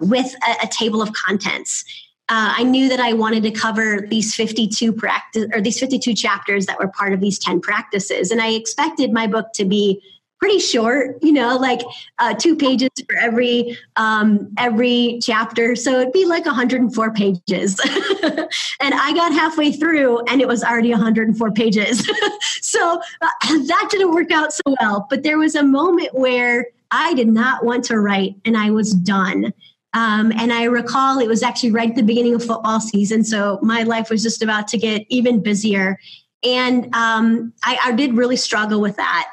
with 0.00 0.32
a, 0.46 0.66
a 0.66 0.68
table 0.68 1.02
of 1.02 1.12
contents. 1.12 1.84
Uh, 2.30 2.52
I 2.58 2.62
knew 2.62 2.88
that 2.88 3.00
I 3.00 3.14
wanted 3.14 3.42
to 3.44 3.50
cover 3.50 4.06
these 4.08 4.34
52 4.34 4.92
practice 4.92 5.46
or 5.54 5.60
these 5.62 5.80
52 5.80 6.14
chapters 6.14 6.66
that 6.66 6.78
were 6.78 6.88
part 6.88 7.12
of 7.12 7.20
these 7.20 7.38
10 7.38 7.60
practices, 7.60 8.30
and 8.30 8.42
I 8.42 8.48
expected 8.50 9.12
my 9.12 9.26
book 9.26 9.52
to 9.54 9.64
be 9.64 10.02
pretty 10.38 10.58
short. 10.58 11.16
You 11.22 11.32
know, 11.32 11.56
like 11.56 11.80
uh, 12.18 12.34
two 12.34 12.56
pages 12.56 12.90
for 13.08 13.16
every 13.18 13.76
um, 13.96 14.52
every 14.58 15.18
chapter, 15.22 15.74
so 15.74 16.00
it'd 16.00 16.12
be 16.12 16.26
like 16.26 16.44
104 16.44 17.12
pages. 17.12 17.80
and 18.22 18.94
I 18.94 19.12
got 19.14 19.32
halfway 19.32 19.72
through, 19.72 20.24
and 20.26 20.40
it 20.40 20.48
was 20.48 20.62
already 20.62 20.90
104 20.90 21.50
pages. 21.52 22.06
so 22.60 23.00
uh, 23.20 23.28
that 23.66 23.88
didn't 23.90 24.12
work 24.12 24.30
out 24.30 24.52
so 24.52 24.74
well. 24.80 25.06
But 25.10 25.22
there 25.22 25.38
was 25.38 25.54
a 25.54 25.62
moment 25.62 26.14
where 26.14 26.66
I 26.90 27.14
did 27.14 27.28
not 27.28 27.64
want 27.64 27.84
to 27.84 27.98
write, 27.98 28.36
and 28.44 28.56
I 28.56 28.70
was 28.70 28.92
done. 28.92 29.52
Um, 29.94 30.32
and 30.32 30.52
I 30.52 30.64
recall 30.64 31.18
it 31.18 31.28
was 31.28 31.42
actually 31.42 31.70
right 31.70 31.90
at 31.90 31.96
the 31.96 32.02
beginning 32.02 32.34
of 32.34 32.44
football 32.44 32.80
season. 32.80 33.24
So 33.24 33.58
my 33.62 33.82
life 33.84 34.10
was 34.10 34.22
just 34.22 34.42
about 34.42 34.68
to 34.68 34.78
get 34.78 35.06
even 35.08 35.42
busier. 35.42 35.98
And 36.44 36.94
um, 36.94 37.52
I, 37.64 37.78
I 37.84 37.92
did 37.92 38.14
really 38.14 38.36
struggle 38.36 38.80
with 38.80 38.96
that. 38.96 39.28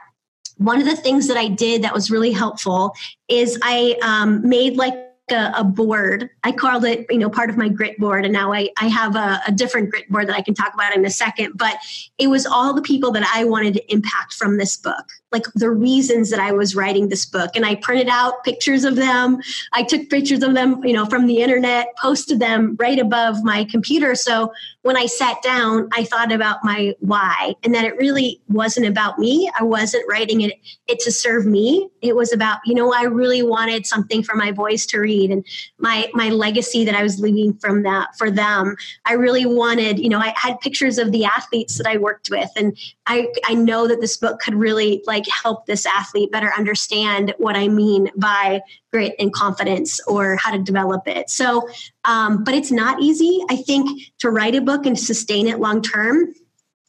One 0.57 0.79
of 0.79 0.85
the 0.85 0.95
things 0.95 1.27
that 1.27 1.37
I 1.37 1.49
did 1.49 1.81
that 1.83 1.93
was 1.93 2.09
really 2.09 2.31
helpful 2.31 2.93
is 3.27 3.59
I 3.61 3.97
um, 4.01 4.47
made 4.47 4.77
like 4.77 5.04
a, 5.31 5.51
a 5.57 5.63
board. 5.63 6.29
I 6.43 6.51
called 6.51 6.85
it, 6.85 7.05
you 7.09 7.17
know, 7.17 7.29
part 7.29 7.49
of 7.49 7.57
my 7.57 7.69
grit 7.69 7.97
board. 7.97 8.25
And 8.25 8.33
now 8.33 8.53
I, 8.53 8.69
I 8.77 8.87
have 8.87 9.15
a, 9.15 9.41
a 9.47 9.51
different 9.51 9.89
grit 9.89 10.09
board 10.09 10.27
that 10.27 10.35
I 10.35 10.41
can 10.41 10.53
talk 10.53 10.73
about 10.73 10.95
in 10.95 11.05
a 11.05 11.09
second. 11.09 11.53
But 11.55 11.77
it 12.17 12.27
was 12.27 12.45
all 12.45 12.73
the 12.73 12.81
people 12.81 13.11
that 13.11 13.29
I 13.33 13.43
wanted 13.43 13.73
to 13.75 13.91
impact 13.91 14.33
from 14.33 14.57
this 14.57 14.77
book, 14.77 15.05
like 15.31 15.45
the 15.55 15.71
reasons 15.71 16.29
that 16.29 16.39
I 16.39 16.51
was 16.51 16.75
writing 16.75 17.09
this 17.09 17.25
book. 17.25 17.51
And 17.55 17.65
I 17.65 17.75
printed 17.75 18.07
out 18.07 18.43
pictures 18.43 18.83
of 18.83 18.95
them. 18.95 19.39
I 19.73 19.83
took 19.83 20.09
pictures 20.09 20.43
of 20.43 20.53
them, 20.53 20.83
you 20.83 20.93
know, 20.93 21.05
from 21.05 21.25
the 21.25 21.39
internet, 21.39 21.87
posted 21.97 22.39
them 22.39 22.75
right 22.79 22.99
above 22.99 23.43
my 23.43 23.63
computer. 23.65 24.15
So 24.15 24.51
when 24.85 24.95
I 24.95 25.07
sat 25.07 25.41
down, 25.41 25.89
I 25.93 26.03
thought 26.03 26.31
about 26.31 26.63
my 26.63 26.93
why 26.99 27.55
and 27.63 27.73
that 27.73 27.85
it 27.85 27.97
really 27.97 28.39
wasn't 28.49 28.85
about 28.85 29.17
me. 29.17 29.49
I 29.59 29.63
wasn't 29.63 30.07
writing 30.07 30.41
it, 30.41 30.53
it 30.85 30.99
to 30.99 31.11
serve 31.11 31.47
me. 31.47 31.89
It 32.03 32.15
was 32.15 32.31
about, 32.31 32.59
you 32.65 32.75
know, 32.75 32.93
I 32.93 33.05
really 33.05 33.41
wanted 33.41 33.87
something 33.87 34.21
for 34.21 34.35
my 34.35 34.51
boys 34.51 34.85
to 34.87 34.99
read 34.99 35.31
and 35.31 35.43
my 35.79 36.07
my 36.13 36.29
legacy 36.29 36.85
that 36.85 36.93
I 36.93 37.01
was 37.01 37.19
leaving 37.19 37.55
from 37.55 37.81
that 37.81 38.15
for 38.15 38.29
them. 38.29 38.75
I 39.05 39.13
really 39.13 39.47
wanted, 39.47 39.97
you 39.97 40.07
know, 40.07 40.19
I 40.19 40.35
had 40.35 40.59
pictures 40.59 40.99
of 40.99 41.11
the 41.11 41.25
athletes 41.25 41.79
that 41.79 41.87
I 41.87 41.97
worked 41.97 42.29
with 42.29 42.51
and 42.55 42.77
I 43.07 43.29
I 43.45 43.55
know 43.55 43.87
that 43.87 44.01
this 44.01 44.17
book 44.17 44.39
could 44.39 44.53
really 44.53 45.01
like 45.07 45.25
help 45.27 45.65
this 45.65 45.87
athlete 45.87 46.31
better 46.31 46.53
understand 46.55 47.33
what 47.39 47.55
I 47.55 47.69
mean 47.69 48.11
by 48.17 48.61
grit 48.95 49.13
and 49.19 49.33
confidence 49.33 49.99
or 50.07 50.37
how 50.37 50.51
to 50.51 50.57
develop 50.57 51.05
it. 51.05 51.29
So, 51.29 51.67
um, 52.05 52.45
but 52.45 52.53
it's 52.53 52.71
not 52.71 53.01
easy. 53.01 53.43
I 53.49 53.57
think 53.57 54.13
to 54.19 54.29
write 54.29 54.55
a 54.55 54.61
book 54.61 54.85
and 54.85 54.97
sustain 54.97 55.47
it 55.47 55.59
long 55.59 55.81
term, 55.81 56.33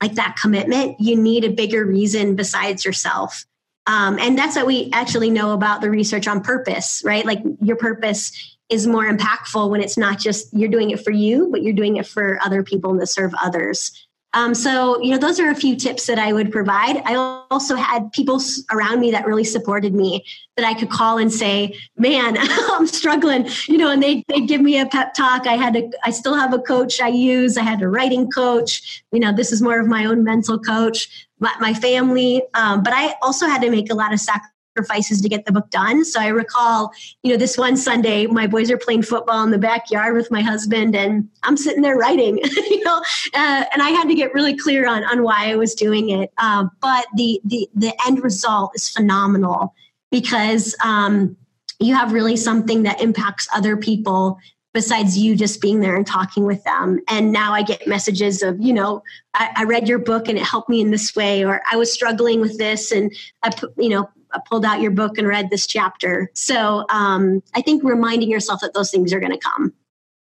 like 0.01 0.15
that 0.15 0.37
commitment, 0.41 1.01
you 1.01 1.17
need 1.21 1.43
a 1.43 1.51
bigger 1.51 1.85
reason 1.85 2.37
besides 2.37 2.85
yourself. 2.85 3.45
Um, 3.89 4.21
and 4.21 4.39
that's 4.39 4.55
what 4.55 4.67
we 4.67 4.89
actually 4.93 5.31
know 5.31 5.51
about 5.53 5.81
the 5.81 5.91
research 5.91 6.29
on 6.29 6.43
purpose, 6.43 7.03
right? 7.05 7.27
Like 7.27 7.43
your 7.61 7.77
purpose 7.77 8.31
is 8.69 8.87
more 8.87 9.05
impactful 9.05 9.69
when 9.69 9.81
it's 9.81 9.99
not 9.99 10.21
just 10.21 10.53
you're 10.53 10.69
doing 10.69 10.91
it 10.91 11.03
for 11.03 11.11
you, 11.11 11.49
but 11.51 11.63
you're 11.63 11.73
doing 11.73 11.97
it 11.97 12.07
for 12.07 12.39
other 12.45 12.63
people 12.63 12.93
and 12.93 13.01
to 13.01 13.07
serve 13.07 13.33
others. 13.43 14.06
Um, 14.33 14.55
so, 14.55 15.01
you 15.01 15.11
know, 15.11 15.19
those 15.19 15.41
are 15.41 15.49
a 15.49 15.55
few 15.55 15.77
tips 15.77 16.07
that 16.07 16.19
I 16.19 16.33
would 16.33 16.53
provide. 16.53 17.03
I 17.07 17.15
also 17.51 17.75
had 17.75 18.13
people 18.13 18.41
around 18.71 19.01
me 19.01 19.11
that 19.11 19.27
really 19.27 19.45
supported 19.45 19.95
me 19.95 20.25
that 20.57 20.67
I 20.67 20.75
could 20.75 20.91
call 20.91 21.19
and 21.19 21.33
say, 21.33 21.75
man, 21.97 22.37
I'm 22.41 22.87
struggling, 22.87 23.49
you 23.67 23.79
know, 23.79 23.91
and 23.91 24.03
they, 24.03 24.25
they 24.29 24.41
give 24.43 24.61
me 24.61 24.79
a 24.79 24.87
pep 24.87 25.15
talk. 25.15 25.47
I 25.47 25.55
had 25.55 25.75
to, 25.75 25.91
I 26.05 26.11
still 26.11 26.35
have 26.35 26.53
a 26.53 26.59
coach 26.59 27.01
I 27.01 27.09
use. 27.09 27.57
I 27.57 27.63
had 27.63 27.81
a 27.81 27.89
writing 27.89 28.31
coach, 28.31 29.03
you 29.11 29.21
know, 29.21 29.33
this 29.33 29.53
is 29.53 29.63
more 29.63 29.81
of 29.81 29.87
my 29.87 30.05
own 30.05 30.23
mental 30.23 30.59
coach, 30.59 31.29
my, 31.39 31.55
my 31.59 31.73
family. 31.73 32.43
Um, 32.55 32.83
but 32.83 32.93
I 32.93 33.15
also 33.23 33.47
had 33.47 33.63
to 33.63 33.71
make 33.71 33.91
a 33.91 33.95
lot 33.95 34.13
of 34.13 34.21
sacrifices 34.21 34.56
to 34.85 35.29
get 35.29 35.45
the 35.45 35.53
book 35.53 35.71
done. 35.71 36.05
So 36.05 36.21
I 36.21 36.29
recall, 36.29 36.93
you 37.23 37.31
know, 37.33 37.37
this 37.37 37.57
one 37.57 37.77
Sunday, 37.77 38.27
my 38.27 38.47
boys 38.47 38.71
are 38.71 38.79
playing 38.79 39.03
football 39.03 39.43
in 39.43 39.51
the 39.51 39.59
backyard 39.59 40.15
with 40.15 40.31
my 40.31 40.41
husband 40.41 40.95
and 40.95 41.29
I'm 41.43 41.57
sitting 41.57 41.83
there 41.83 41.97
writing, 41.97 42.39
you 42.71 42.85
know, 42.85 43.03
uh, 43.35 43.65
and 43.73 43.83
I 43.83 43.91
had 43.91 44.09
to 44.09 44.15
get 44.15 44.35
really 44.35 44.57
clear 44.57 44.87
on, 44.89 45.05
on 45.05 45.23
why 45.23 45.51
I 45.51 45.57
was 45.57 45.75
doing 45.75 46.11
it. 46.11 46.33
Uh, 46.39 46.67
but 46.81 47.07
the, 47.17 47.41
the, 47.45 47.69
the 47.75 47.93
end 48.07 48.23
result 48.23 48.73
is 48.75 48.89
phenomenal 48.89 49.75
because 50.11 50.75
um, 50.85 51.37
you 51.81 51.95
have 51.95 52.13
really 52.13 52.37
something 52.37 52.83
that 52.85 53.01
impacts 53.01 53.49
other 53.55 53.77
people 53.77 54.39
besides 54.77 55.17
you 55.17 55.35
just 55.35 55.63
being 55.63 55.81
there 55.81 55.97
and 55.97 56.07
talking 56.07 56.45
with 56.45 56.63
them. 56.65 57.01
And 57.09 57.33
now 57.33 57.55
I 57.55 57.63
get 57.63 57.87
messages 57.87 58.43
of, 58.43 58.61
you 58.61 58.75
know, 58.75 59.03
I, 59.33 59.51
I 59.57 59.65
read 59.65 59.89
your 59.89 59.99
book 59.99 60.29
and 60.29 60.37
it 60.37 60.45
helped 60.45 60.69
me 60.69 60.83
in 60.83 60.91
this 60.91 61.17
way, 61.17 61.47
or 61.47 61.63
I 61.73 61.77
was 61.77 61.91
struggling 61.91 62.43
with 62.43 62.59
this 62.59 62.93
and 62.93 63.11
I, 63.43 63.49
pu- 63.49 63.73
you 63.79 63.89
know, 63.89 64.11
pulled 64.45 64.65
out 64.65 64.81
your 64.81 64.91
book 64.91 65.19
and 65.19 65.27
read 65.27 65.51
this 65.51 65.67
chapter. 65.67 66.31
So 66.35 66.85
um, 66.91 67.43
I 67.55 67.63
think 67.63 67.83
reminding 67.83 68.31
yourself 68.31 68.61
that 68.61 68.75
those 68.75 68.91
things 68.91 69.13
are 69.13 69.21
going 69.21 69.33
to 69.33 69.39
come. 69.39 69.73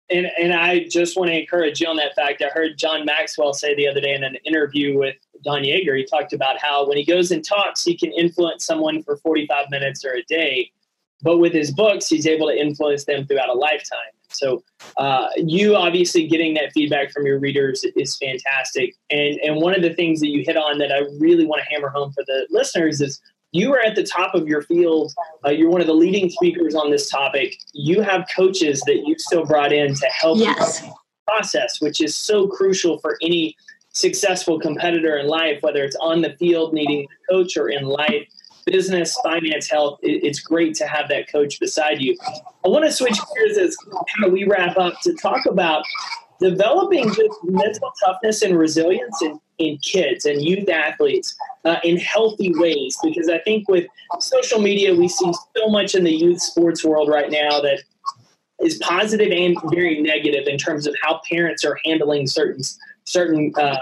And, 0.09 0.27
and 0.37 0.53
I 0.53 0.87
just 0.89 1.17
want 1.17 1.29
to 1.29 1.39
encourage 1.39 1.79
you 1.79 1.87
on 1.87 1.95
that 1.97 2.13
fact. 2.15 2.41
I 2.41 2.49
heard 2.49 2.77
John 2.77 3.05
Maxwell 3.05 3.53
say 3.53 3.73
the 3.75 3.87
other 3.87 4.01
day 4.01 4.13
in 4.13 4.23
an 4.23 4.35
interview 4.45 4.97
with 4.97 5.15
Don 5.43 5.63
Yaeger, 5.63 5.97
he 5.97 6.05
talked 6.05 6.33
about 6.33 6.61
how 6.61 6.87
when 6.87 6.97
he 6.97 7.05
goes 7.05 7.31
and 7.31 7.43
talks, 7.43 7.83
he 7.83 7.95
can 7.95 8.11
influence 8.11 8.65
someone 8.65 9.03
for 9.03 9.17
45 9.17 9.69
minutes 9.69 10.03
or 10.03 10.13
a 10.13 10.23
day. 10.23 10.69
But 11.21 11.37
with 11.37 11.53
his 11.53 11.71
books, 11.71 12.07
he's 12.07 12.27
able 12.27 12.47
to 12.47 12.59
influence 12.59 13.05
them 13.05 13.25
throughout 13.25 13.49
a 13.49 13.53
lifetime. 13.53 13.99
So 14.33 14.63
uh, 14.97 15.27
you 15.37 15.75
obviously 15.75 16.27
getting 16.27 16.53
that 16.55 16.71
feedback 16.73 17.11
from 17.11 17.25
your 17.25 17.39
readers 17.39 17.85
is 17.95 18.17
fantastic. 18.17 18.95
And, 19.09 19.39
and 19.41 19.57
one 19.57 19.75
of 19.75 19.81
the 19.81 19.93
things 19.93 20.19
that 20.21 20.29
you 20.29 20.43
hit 20.45 20.57
on 20.57 20.77
that 20.79 20.91
I 20.91 20.99
really 21.19 21.45
want 21.45 21.61
to 21.61 21.73
hammer 21.73 21.89
home 21.89 22.11
for 22.13 22.23
the 22.25 22.47
listeners 22.49 23.01
is 23.01 23.21
you 23.51 23.73
are 23.73 23.79
at 23.85 23.95
the 23.95 24.03
top 24.03 24.33
of 24.33 24.47
your 24.47 24.61
field. 24.61 25.13
Uh, 25.45 25.49
you're 25.49 25.69
one 25.69 25.81
of 25.81 25.87
the 25.87 25.93
leading 25.93 26.29
speakers 26.29 26.73
on 26.75 26.89
this 26.89 27.09
topic. 27.09 27.57
You 27.73 28.01
have 28.01 28.25
coaches 28.33 28.81
that 28.87 29.03
you've 29.05 29.19
still 29.19 29.45
brought 29.45 29.73
in 29.73 29.93
to 29.93 30.05
help 30.07 30.37
Yes. 30.39 30.83
you 30.83 30.93
process, 31.27 31.79
which 31.81 32.01
is 32.01 32.15
so 32.17 32.47
crucial 32.47 32.97
for 32.99 33.17
any 33.21 33.55
successful 33.93 34.59
competitor 34.59 35.17
in 35.17 35.27
life, 35.27 35.61
whether 35.61 35.83
it's 35.83 35.95
on 35.97 36.21
the 36.21 36.33
field 36.39 36.73
needing 36.73 37.05
a 37.05 37.31
coach 37.33 37.57
or 37.57 37.69
in 37.69 37.83
life, 37.85 38.25
business, 38.65 39.17
finance, 39.23 39.69
health. 39.69 39.99
It, 40.01 40.23
it's 40.23 40.39
great 40.39 40.73
to 40.75 40.87
have 40.87 41.09
that 41.09 41.29
coach 41.29 41.59
beside 41.59 42.01
you. 42.01 42.17
I 42.65 42.69
want 42.69 42.85
to 42.85 42.91
switch 42.91 43.17
gears 43.35 43.57
as 43.57 43.75
kind 43.75 44.25
of 44.25 44.31
we 44.31 44.45
wrap 44.45 44.77
up 44.77 44.93
to 45.03 45.13
talk 45.15 45.45
about 45.45 45.83
developing 46.39 47.07
just 47.07 47.37
mental 47.43 47.91
toughness 48.03 48.41
and 48.41 48.57
resilience 48.57 49.21
in, 49.21 49.39
in 49.57 49.77
kids 49.79 50.25
and 50.25 50.43
youth 50.43 50.69
athletes 50.69 51.35
uh, 51.65 51.77
in 51.83 51.97
healthy 51.97 52.51
ways. 52.55 52.97
Because 53.03 53.29
I 53.29 53.39
think 53.39 53.67
with 53.69 53.85
social 54.19 54.59
media, 54.59 54.95
we 54.95 55.07
see 55.07 55.31
so 55.55 55.67
much 55.69 55.95
in 55.95 56.03
the 56.03 56.13
youth 56.13 56.41
sports 56.41 56.83
world 56.83 57.09
right 57.09 57.29
now 57.29 57.61
that 57.61 57.83
is 58.61 58.77
positive 58.77 59.31
and 59.31 59.57
very 59.71 60.01
negative 60.01 60.47
in 60.47 60.57
terms 60.57 60.87
of 60.87 60.95
how 61.01 61.21
parents 61.29 61.65
are 61.65 61.77
handling 61.83 62.27
certain 62.27 62.63
certain 63.05 63.51
uh, 63.57 63.77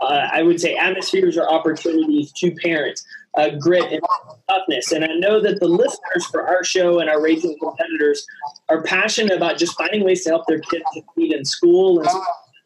uh, 0.00 0.28
I 0.32 0.42
would 0.42 0.60
say, 0.60 0.76
atmospheres 0.76 1.36
or 1.36 1.48
opportunities 1.48 2.32
to 2.32 2.52
parents, 2.56 3.04
uh, 3.36 3.50
grit 3.50 3.92
and 3.92 4.00
toughness. 4.48 4.92
And 4.92 5.04
I 5.04 5.14
know 5.14 5.40
that 5.40 5.60
the 5.60 5.68
listeners 5.68 6.26
for 6.30 6.46
our 6.46 6.64
show 6.64 7.00
and 7.00 7.08
our 7.08 7.22
Raising 7.22 7.56
Competitors 7.58 8.26
are 8.68 8.82
passionate 8.82 9.36
about 9.36 9.58
just 9.58 9.76
finding 9.78 10.04
ways 10.04 10.24
to 10.24 10.30
help 10.30 10.46
their 10.46 10.60
kids 10.60 10.84
succeed 10.92 11.32
in 11.32 11.44
school 11.44 12.00
and 12.00 12.08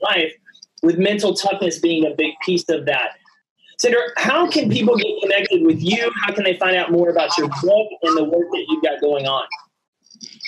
life, 0.03 0.33
with 0.83 0.99
mental 0.99 1.35
toughness 1.35 1.79
being 1.79 2.07
a 2.07 2.15
big 2.15 2.35
piece 2.45 2.69
of 2.69 2.87
that. 2.87 3.13
Cindra, 3.83 4.09
how 4.17 4.49
can 4.51 4.69
people 4.69 4.97
get 4.97 5.21
connected 5.23 5.63
with 5.65 5.81
you? 5.81 6.11
How 6.23 6.33
can 6.33 6.43
they 6.43 6.57
find 6.57 6.77
out 6.77 6.91
more 6.91 7.11
about 7.11 7.37
your 7.39 7.49
book 7.63 7.89
and 8.03 8.17
the 8.17 8.25
work 8.25 8.51
that 8.51 8.65
you've 8.69 8.83
got 8.83 9.01
going 9.01 9.27
on? 9.27 9.47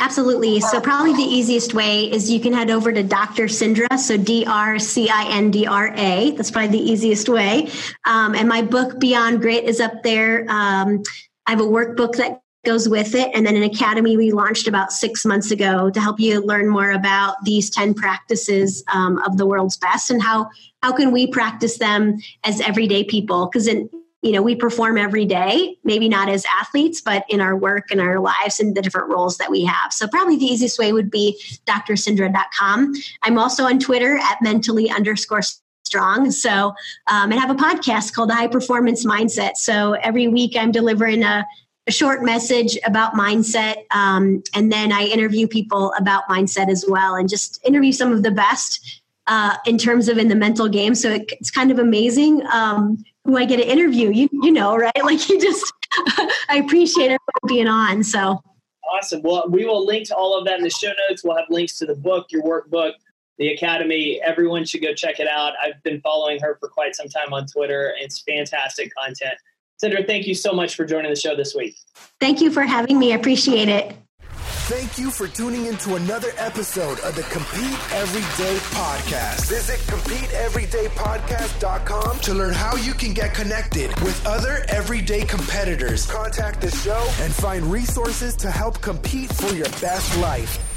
Absolutely. 0.00 0.58
So, 0.60 0.80
probably 0.80 1.12
the 1.12 1.22
easiest 1.22 1.74
way 1.74 2.10
is 2.10 2.28
you 2.28 2.40
can 2.40 2.52
head 2.52 2.70
over 2.70 2.92
to 2.92 3.04
Dr. 3.04 3.44
Cindra, 3.44 3.98
so 3.98 4.16
D 4.16 4.44
R 4.44 4.80
C 4.80 5.08
I 5.08 5.30
N 5.30 5.52
D 5.52 5.64
R 5.64 5.94
A. 5.94 6.32
That's 6.32 6.50
probably 6.50 6.78
the 6.78 6.90
easiest 6.90 7.28
way. 7.28 7.70
Um, 8.04 8.34
and 8.34 8.48
my 8.48 8.62
book, 8.62 8.98
Beyond 8.98 9.40
Grit, 9.40 9.64
is 9.64 9.78
up 9.78 10.02
there. 10.02 10.46
Um, 10.50 11.04
I 11.46 11.50
have 11.50 11.60
a 11.60 11.64
workbook 11.64 12.16
that 12.16 12.40
goes 12.64 12.88
with 12.88 13.14
it, 13.14 13.30
and 13.34 13.46
then 13.46 13.56
an 13.56 13.62
academy 13.62 14.16
we 14.16 14.32
launched 14.32 14.68
about 14.68 14.92
six 14.92 15.24
months 15.24 15.50
ago 15.50 15.90
to 15.90 16.00
help 16.00 16.20
you 16.20 16.40
learn 16.42 16.68
more 16.68 16.90
about 16.92 17.36
these 17.44 17.70
10 17.70 17.94
practices 17.94 18.84
um, 18.92 19.18
of 19.18 19.38
the 19.38 19.46
world's 19.46 19.76
best 19.76 20.10
and 20.10 20.22
how, 20.22 20.48
how 20.82 20.92
can 20.92 21.10
we 21.10 21.26
practice 21.26 21.78
them 21.78 22.18
as 22.44 22.60
everyday 22.60 23.04
people. 23.04 23.46
Because 23.46 23.66
in 23.66 23.88
you 24.22 24.32
know 24.32 24.42
we 24.42 24.54
perform 24.54 24.98
every 24.98 25.24
day 25.24 25.78
maybe 25.82 26.06
not 26.06 26.28
as 26.28 26.44
athletes 26.60 27.00
but 27.00 27.24
in 27.30 27.40
our 27.40 27.56
work 27.56 27.90
and 27.90 28.02
our 28.02 28.20
lives 28.20 28.60
and 28.60 28.76
the 28.76 28.82
different 28.82 29.08
roles 29.08 29.38
that 29.38 29.50
we 29.50 29.64
have. 29.64 29.94
So 29.94 30.06
probably 30.06 30.36
the 30.36 30.44
easiest 30.44 30.78
way 30.78 30.92
would 30.92 31.10
be 31.10 31.40
drcindra.com 31.66 32.92
i'm 33.22 33.38
also 33.38 33.64
on 33.64 33.78
twitter 33.78 34.18
at 34.18 34.36
mentally 34.42 34.90
underscore 34.90 35.40
strong. 35.86 36.30
So 36.30 36.74
um, 37.06 37.32
and 37.32 37.40
have 37.40 37.50
a 37.50 37.54
podcast 37.54 38.12
called 38.12 38.28
the 38.28 38.34
high 38.34 38.46
performance 38.46 39.04
mindset. 39.04 39.56
So 39.56 39.92
every 39.94 40.28
week 40.28 40.54
i'm 40.54 40.70
delivering 40.70 41.22
a, 41.22 41.46
a 41.86 41.92
short 41.92 42.22
message 42.22 42.78
about 42.84 43.14
mindset 43.14 43.76
um, 43.90 44.42
and 44.54 44.70
then 44.70 44.92
i 44.92 45.02
interview 45.02 45.46
people 45.46 45.92
about 45.98 46.28
mindset 46.28 46.68
as 46.68 46.84
well 46.88 47.14
and 47.14 47.28
just 47.28 47.60
interview 47.64 47.92
some 47.92 48.12
of 48.12 48.22
the 48.22 48.30
best 48.30 49.02
uh, 49.26 49.56
in 49.64 49.78
terms 49.78 50.08
of 50.08 50.18
in 50.18 50.28
the 50.28 50.34
mental 50.34 50.68
game 50.68 50.94
so 50.94 51.10
it, 51.10 51.30
it's 51.40 51.50
kind 51.50 51.70
of 51.70 51.78
amazing 51.78 52.44
um, 52.52 53.02
who 53.24 53.36
I 53.36 53.44
get 53.44 53.56
to 53.56 53.68
interview. 53.68 54.10
You 54.10 54.28
you 54.32 54.50
know, 54.50 54.76
right? 54.76 54.92
Like 55.04 55.28
you 55.28 55.40
just 55.40 55.72
I 56.48 56.62
appreciate 56.64 57.06
everyone 57.06 57.46
being 57.46 57.68
on. 57.68 58.02
So 58.04 58.42
awesome. 58.90 59.22
Well, 59.22 59.48
we 59.48 59.64
will 59.64 59.84
link 59.84 60.08
to 60.08 60.14
all 60.14 60.38
of 60.38 60.44
that 60.46 60.58
in 60.58 60.64
the 60.64 60.70
show 60.70 60.92
notes. 61.08 61.24
We'll 61.24 61.36
have 61.36 61.46
links 61.48 61.78
to 61.78 61.86
the 61.86 61.94
book, 61.94 62.26
your 62.30 62.42
workbook, 62.42 62.92
the 63.38 63.48
academy. 63.48 64.20
Everyone 64.24 64.64
should 64.64 64.82
go 64.82 64.94
check 64.94 65.20
it 65.20 65.28
out. 65.28 65.54
I've 65.62 65.82
been 65.82 66.00
following 66.00 66.40
her 66.40 66.56
for 66.60 66.68
quite 66.68 66.94
some 66.94 67.08
time 67.08 67.32
on 67.32 67.46
Twitter. 67.46 67.94
It's 67.98 68.20
fantastic 68.20 68.92
content. 68.94 69.34
Cindra, 69.82 70.06
thank 70.06 70.26
you 70.26 70.34
so 70.34 70.52
much 70.52 70.74
for 70.74 70.84
joining 70.84 71.10
the 71.10 71.18
show 71.18 71.34
this 71.34 71.54
week. 71.54 71.76
Thank 72.18 72.40
you 72.40 72.50
for 72.50 72.62
having 72.62 72.98
me. 72.98 73.12
I 73.12 73.16
appreciate 73.16 73.68
it. 73.68 73.96
Thank 74.70 74.98
you 74.98 75.10
for 75.10 75.26
tuning 75.26 75.66
in 75.66 75.76
to 75.78 75.96
another 75.96 76.30
episode 76.36 77.00
of 77.00 77.16
the 77.16 77.22
Compete 77.22 77.76
Everyday 77.92 78.56
Podcast. 78.68 79.48
Visit 79.48 79.80
CompeteEverydayPodcast.com 79.90 82.20
to 82.20 82.34
learn 82.34 82.52
how 82.52 82.76
you 82.76 82.94
can 82.94 83.12
get 83.12 83.34
connected 83.34 83.90
with 84.02 84.24
other 84.24 84.64
everyday 84.68 85.24
competitors, 85.24 86.06
contact 86.06 86.60
the 86.60 86.70
show, 86.70 87.04
and 87.20 87.34
find 87.34 87.64
resources 87.64 88.36
to 88.36 88.48
help 88.48 88.80
compete 88.80 89.32
for 89.32 89.52
your 89.54 89.68
best 89.80 90.16
life. 90.18 90.69